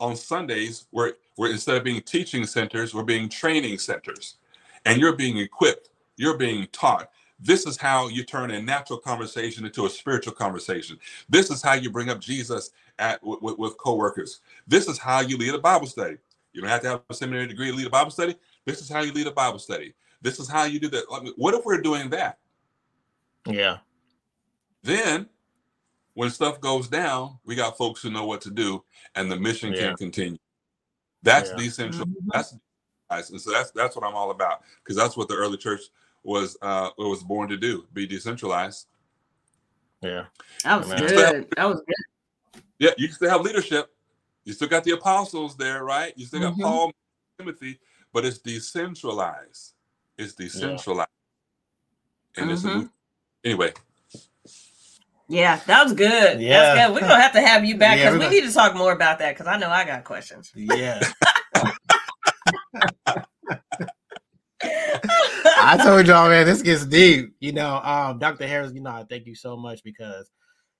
[0.00, 4.36] on Sundays, we're, we're instead of being teaching centers, we're being training centers
[4.86, 7.10] and you're being equipped, you're being taught.
[7.38, 10.98] This is how you turn a natural conversation into a spiritual conversation.
[11.28, 14.40] This is how you bring up Jesus at with, with, with coworkers.
[14.66, 16.16] This is how you lead a Bible study.
[16.52, 18.34] You don't have to have a seminary degree to lead a Bible study.
[18.66, 19.94] This is how you lead a Bible study.
[20.20, 21.04] This is how you do that.
[21.36, 22.38] What if we're doing that?
[23.46, 23.78] Yeah.
[24.82, 25.28] Then,
[26.14, 28.84] when stuff goes down, we got folks who know what to do,
[29.14, 29.88] and the mission Yeah.
[29.88, 30.38] can continue.
[31.22, 31.56] That's Yeah.
[31.56, 32.04] decentral.
[32.04, 32.14] Mhm.
[32.32, 32.54] That's
[33.10, 33.30] nice.
[33.30, 35.80] and so that's that's what I'm all about because that's what the early church
[36.22, 38.86] was uh was born to do: be decentralized.
[40.02, 40.26] Yeah.
[40.64, 41.06] That was Amen.
[41.08, 41.48] good.
[41.56, 42.62] That was good.
[42.78, 43.94] Yeah, you can still have leadership.
[44.44, 46.16] You still got the apostles there, right?
[46.16, 46.62] You still got Mhm.
[46.62, 46.92] Paul,
[47.38, 47.78] Timothy,
[48.12, 49.74] but it's decentralized.
[50.16, 51.10] It's decentralized.
[52.36, 52.74] And it's a Mhm.
[52.76, 52.92] move-
[53.44, 53.74] anyway.
[55.30, 56.40] Yeah, that was good.
[56.40, 56.74] Yeah.
[56.74, 56.94] That's good.
[56.94, 59.20] We're gonna have to have you back because we're we need to talk more about
[59.20, 60.50] that because I know I got questions.
[60.54, 61.00] Yeah.
[64.62, 67.32] I told y'all, man, this gets deep.
[67.38, 68.46] You know, um, Dr.
[68.46, 70.30] Harris, you know, I thank you so much because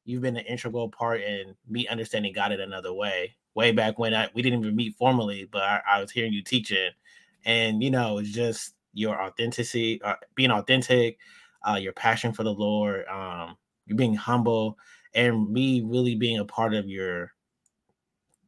[0.05, 3.37] you've been an integral part in me understanding God in another way.
[3.55, 6.43] Way back when I we didn't even meet formally, but I, I was hearing you
[6.43, 6.91] teaching,
[7.45, 11.19] and you know, it's just your authenticity, uh, being authentic,
[11.69, 13.57] uh, your passion for the Lord, um,
[13.91, 14.79] you being humble,
[15.15, 17.33] and me really being a part of your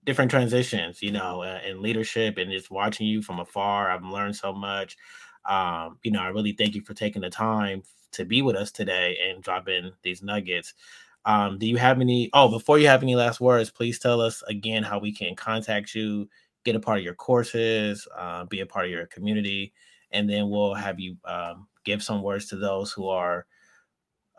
[0.04, 3.90] different transitions, you know, in leadership and just watching you from afar.
[3.90, 4.96] I've learned so much.
[5.44, 7.82] Um, you know, I really thank you for taking the time
[8.12, 10.74] to be with us today and dropping these nuggets.
[11.24, 12.30] Um, do you have any?
[12.32, 15.94] Oh, before you have any last words, please tell us again how we can contact
[15.94, 16.28] you,
[16.64, 19.72] get a part of your courses, uh, be a part of your community,
[20.10, 23.46] and then we'll have you um, give some words to those who are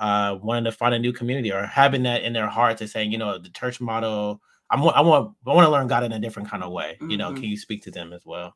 [0.04, 3.10] uh, wanting to find a new community or having that in their hearts and saying,
[3.10, 4.42] you know, the church model.
[4.70, 6.98] I'm, I want I want to learn God in a different kind of way.
[7.08, 8.54] You know, can you speak to them as well?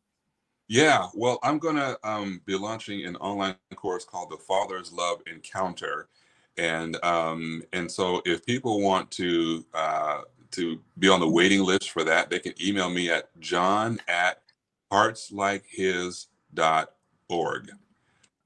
[0.68, 6.10] Yeah, well, I'm gonna um, be launching an online course called the Father's Love Encounter,
[6.58, 11.91] and um, and so if people want to uh, to be on the waiting list
[11.91, 14.41] for that, they can email me at john at
[14.91, 17.72] heartslikeHis.org.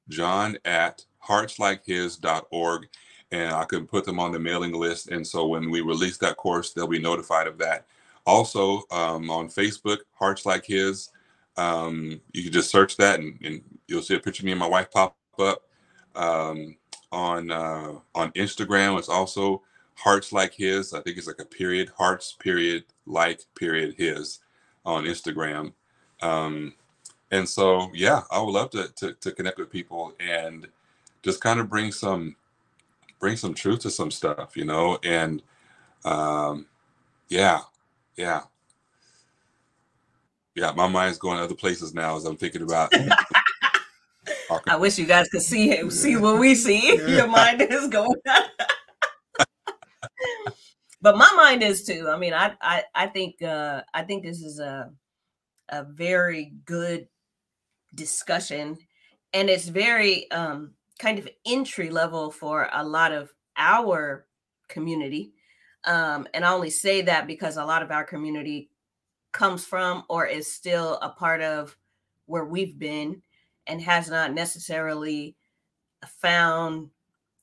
[0.10, 2.88] John at heartslikeHis.org,
[3.32, 5.09] and I can put them on the mailing list.
[5.09, 7.86] And so when we release that course, they'll be notified of that.
[8.26, 11.09] Also um, on Facebook, Hearts Like His.
[11.57, 14.59] Um, you can just search that and, and you'll see a picture of me and
[14.59, 15.63] my wife pop up.
[16.15, 16.76] Um,
[17.11, 19.61] on uh, on Instagram, it's also
[19.95, 20.93] Hearts Like His.
[20.93, 24.39] I think it's like a period, Hearts period like period His
[24.86, 25.74] on Instagram.
[26.22, 26.74] Um,
[27.32, 30.67] and so, yeah, I would love to, to to connect with people and
[31.24, 32.36] just kind of bring some
[33.19, 34.97] bring some truth to some stuff, you know.
[35.03, 35.41] And
[36.03, 36.67] um,
[37.30, 37.61] yeah,
[38.15, 38.41] yeah,
[40.55, 40.72] yeah.
[40.72, 42.91] My mind's going other places now as I'm thinking about.
[44.67, 46.97] I wish you guys could see see what we see.
[47.07, 48.19] Your mind is going.
[51.01, 52.09] but my mind is too.
[52.09, 54.91] I mean, I I I think uh I think this is a
[55.69, 57.07] a very good
[57.95, 58.78] discussion
[59.34, 64.28] and it's very um kind of entry level for a lot of our
[64.70, 65.34] community
[65.86, 68.72] Um, and I only say that because a lot of our community
[69.34, 71.78] comes from or is still a part of
[72.28, 73.24] where we've been
[73.68, 75.38] and has not necessarily
[76.22, 76.89] found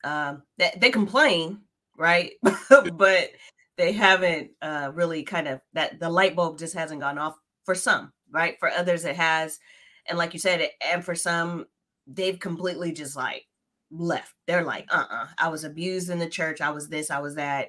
[0.04, 1.60] um, that they complain,
[1.98, 2.32] right?
[2.94, 3.30] but
[3.78, 7.76] they haven't uh, really kind of that the light bulb just hasn't gone off for
[7.76, 8.56] some, right?
[8.60, 9.60] For others, it has.
[10.08, 11.66] And like you said, and for some,
[12.08, 13.46] they've completely just like
[13.90, 14.34] left.
[14.46, 15.24] They're like, uh uh-uh.
[15.24, 16.60] uh I was abused in the church.
[16.60, 17.68] I was this, I was that.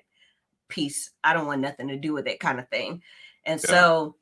[0.67, 1.11] Peace.
[1.23, 3.01] I don't want nothing to do with it, kind of thing.
[3.43, 3.69] And yeah.
[3.69, 4.15] so,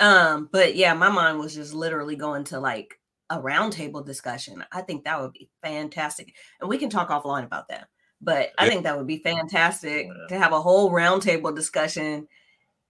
[0.00, 2.98] um, but yeah, my mind was just literally going to like
[3.30, 4.64] a roundtable discussion.
[4.72, 6.34] I think that would be fantastic.
[6.60, 7.88] And we can talk offline about that.
[8.20, 10.26] But I think that would be fantastic yeah.
[10.28, 12.28] to have a whole roundtable discussion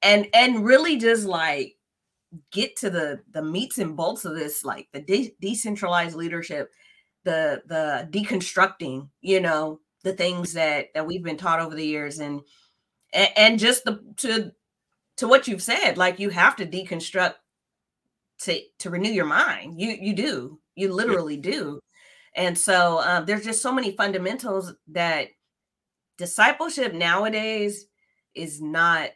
[0.03, 1.77] and and really just like
[2.51, 6.71] get to the the meats and bolts of this like the de- decentralized leadership
[7.25, 12.19] the the deconstructing you know the things that that we've been taught over the years
[12.19, 12.41] and
[13.13, 14.53] and, just the to
[15.19, 17.35] to what you've said like you have to deconstruct
[18.43, 19.81] to to renew your mind.
[19.81, 20.61] You you do.
[20.75, 21.51] You literally yeah.
[21.51, 21.81] do.
[22.35, 25.29] And so um, there's just so many fundamentals that
[26.19, 27.87] discipleship nowadays
[28.35, 29.11] is not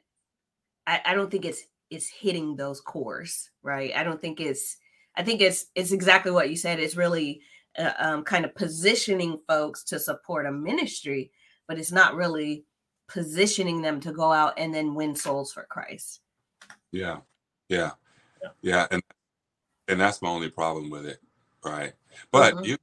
[0.86, 3.92] I, I don't think it's it's hitting those cores right?
[3.94, 4.76] I don't think it's
[5.16, 6.78] i think it's it's exactly what you said.
[6.78, 7.40] It's really
[7.78, 11.30] uh, um, kind of positioning folks to support a ministry,
[11.68, 12.64] but it's not really
[13.08, 16.20] positioning them to go out and then win souls for Christ.
[16.92, 17.18] Yeah,
[17.68, 17.90] yeah,
[18.42, 18.86] yeah, yeah.
[18.90, 19.02] and
[19.88, 21.20] and that's my only problem with it,
[21.64, 21.92] right?
[22.30, 22.64] But mm-hmm.
[22.64, 22.76] you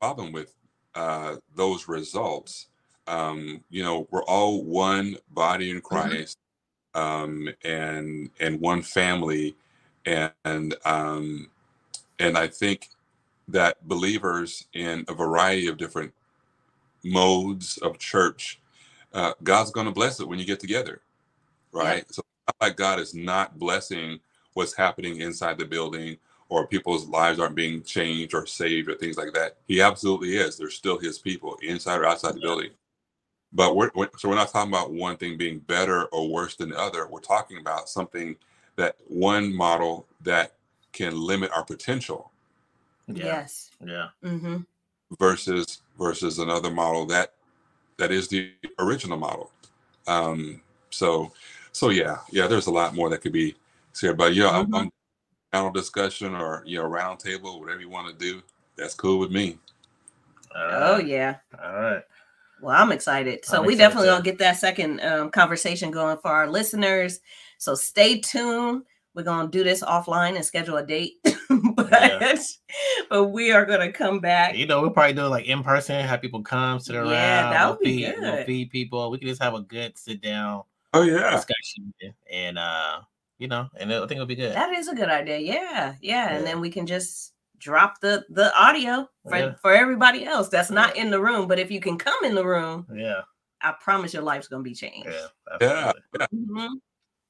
[0.00, 0.54] problem with
[0.94, 2.68] uh, those results.
[3.06, 5.86] Um, you know, we're all one body in mm-hmm.
[5.86, 6.38] Christ,
[6.94, 7.22] mm-hmm.
[7.24, 9.56] um, and and one family,
[10.04, 11.50] and and um,
[12.18, 12.88] and I think
[13.48, 16.12] that believers in a variety of different
[17.04, 18.60] modes of church,
[19.12, 21.00] uh, God's going to bless it when you get together,
[21.72, 22.04] right?
[22.08, 22.12] Yeah.
[22.12, 22.22] So,
[22.60, 24.20] like God is not blessing
[24.54, 26.16] what's happening inside the building
[26.48, 29.56] or people's lives aren't being changed or saved or things like that.
[29.66, 30.56] He absolutely is.
[30.56, 32.70] They're still His people, inside or outside the building.
[33.52, 36.70] But we're, we're so we're not talking about one thing being better or worse than
[36.70, 37.06] the other.
[37.06, 38.36] We're talking about something
[38.76, 40.54] that one model that
[40.92, 42.30] can limit our potential
[43.08, 43.24] yeah.
[43.24, 43.70] Yes.
[43.84, 44.08] Yeah.
[44.24, 44.58] Mm-hmm.
[45.18, 47.32] Versus versus another model that
[47.98, 49.50] that is the original model.
[50.06, 51.32] Um, so
[51.72, 52.46] so yeah, yeah.
[52.46, 53.54] There's a lot more that could be
[53.92, 54.74] said, but yeah, mm-hmm.
[54.74, 54.90] I'm, I'm
[55.52, 58.42] panel discussion or you know roundtable, whatever you want to do.
[58.76, 59.58] That's cool with me.
[60.54, 61.36] Oh yeah.
[61.62, 62.02] All right.
[62.60, 63.44] Well, I'm excited.
[63.44, 67.20] So I'm we excited definitely gonna get that second um, conversation going for our listeners.
[67.58, 68.84] So stay tuned.
[69.14, 71.14] We're gonna do this offline and schedule a date,
[71.76, 72.34] but yeah.
[73.10, 74.56] but we are gonna come back.
[74.56, 77.50] You know, we'll probably do it like in person, have people come, sit around, yeah,
[77.50, 78.22] that would we'll be feed, good.
[78.22, 79.10] We'll feed people.
[79.10, 80.64] We can just have a good sit down.
[80.94, 81.92] Oh yeah, discussion,
[82.30, 83.00] and uh,
[83.38, 84.54] you know, and I think it'll be good.
[84.54, 85.38] That is a good idea.
[85.38, 86.28] Yeah, yeah, yeah.
[86.36, 89.54] and then we can just drop the the audio for, yeah.
[89.60, 91.48] for everybody else that's not in the room.
[91.48, 93.22] But if you can come in the room, yeah,
[93.62, 95.08] I promise your life's gonna be changed.
[95.08, 95.92] Yeah, yeah.
[96.18, 96.26] yeah.
[96.34, 96.74] Mm-hmm.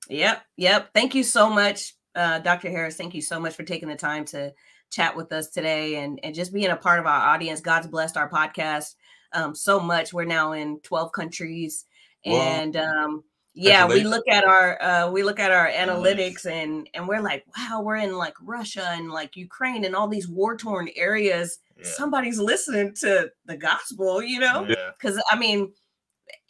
[0.08, 0.42] Yep.
[0.56, 0.90] Yep.
[0.94, 2.68] Thank you so much, uh, Dr.
[2.68, 2.96] Harris.
[2.96, 4.52] Thank you so much for taking the time to
[4.90, 7.60] chat with us today and, and just being a part of our audience.
[7.60, 8.96] God's blessed our podcast
[9.32, 10.12] um, so much.
[10.12, 11.84] We're now in 12 countries.
[12.24, 13.22] And um,
[13.54, 17.44] yeah, we look at our uh, we look at our analytics and and we're like,
[17.56, 21.60] wow, we're in like Russia and like Ukraine and all these war torn areas.
[21.76, 21.84] Yeah.
[21.84, 24.66] Somebody's listening to the gospel, you know?
[24.66, 25.22] Because yeah.
[25.30, 25.72] I mean,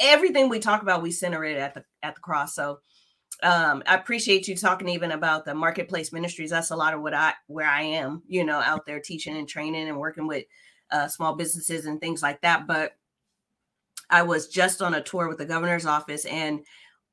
[0.01, 2.55] everything we talk about, we center it at the at the cross.
[2.55, 2.81] So
[3.43, 6.51] um, I appreciate you talking even about the marketplace ministries.
[6.51, 9.49] That's a lot of what I where I am, you know, out there teaching and
[9.49, 10.45] training and working with
[10.91, 12.67] uh, small businesses and things like that.
[12.67, 12.93] But
[14.11, 16.61] I was just on a tour with the governor's office, and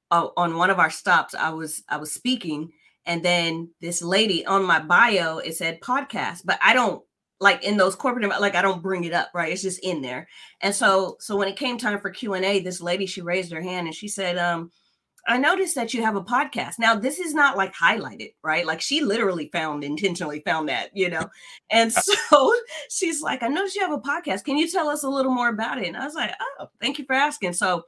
[0.10, 2.72] uh, on one of our stops, I was I was speaking,
[3.06, 7.03] and then this lady on my bio it said podcast, but I don't
[7.39, 9.52] like in those corporate like I don't bring it up, right?
[9.52, 10.27] It's just in there.
[10.61, 13.52] And so so when it came time for Q and A, this lady she raised
[13.52, 14.72] her hand and she said, um
[15.27, 16.73] I noticed that you have a podcast.
[16.77, 18.65] Now, this is not like highlighted, right?
[18.65, 21.30] Like she literally found intentionally found that, you know.
[21.72, 22.56] And so
[22.89, 24.43] she's like, I noticed you have a podcast.
[24.43, 25.88] Can you tell us a little more about it?
[25.88, 27.53] And I was like, Oh, thank you for asking.
[27.53, 27.85] So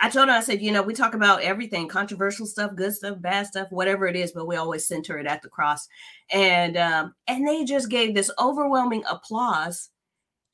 [0.00, 3.20] I told her, I said, you know, we talk about everything, controversial stuff, good stuff,
[3.20, 5.88] bad stuff, whatever it is, but we always center it at the cross.
[6.30, 9.90] And um, and they just gave this overwhelming applause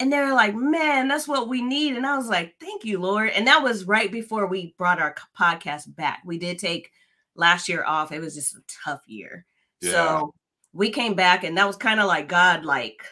[0.01, 1.97] and they were like, man, that's what we need.
[1.97, 3.31] And I was like, thank you, Lord.
[3.31, 6.23] And that was right before we brought our podcast back.
[6.25, 6.91] We did take
[7.37, 8.13] last year off.
[8.13, 9.47] It was just a tough year.
[9.81, 9.91] Yeah.
[9.91, 10.35] So
[10.73, 13.03] we came back and that was kind of like God, like,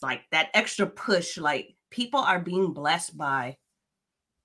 [0.00, 1.36] like that extra push.
[1.36, 3.58] Like people are being blessed by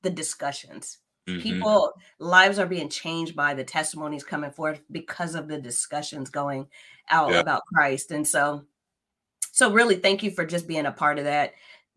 [0.02, 0.98] the discussions.
[1.30, 1.42] Mhm.
[1.42, 6.68] People lives are being changed by the testimonies coming forth because of the discussions going
[7.10, 7.40] out Yeah.
[7.40, 8.12] about Christ.
[8.12, 8.66] And so
[9.54, 11.54] so really thank you for just being a part of that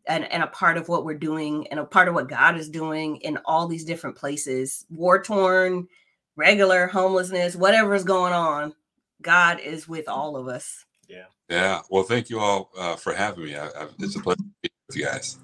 [0.07, 2.69] and, and a part of what we're doing and a part of what God is
[2.69, 5.89] doing in all these different places, war torn,
[6.37, 8.75] regular homelessness, whatever is going on.
[9.23, 10.85] God is with all of us.
[11.09, 11.25] Yeah.
[11.49, 11.81] Yeah.
[11.89, 13.57] Well, thank you all uh, for having me.
[13.57, 15.39] I, I, it's a pleasure to be with you guys.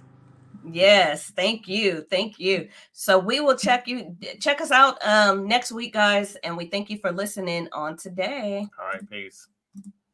[0.70, 2.02] Yes, thank you.
[2.10, 2.68] Thank you.
[2.92, 6.90] So we will check you check us out um next week guys and we thank
[6.90, 8.68] you for listening on today.
[8.78, 9.48] All right, peace.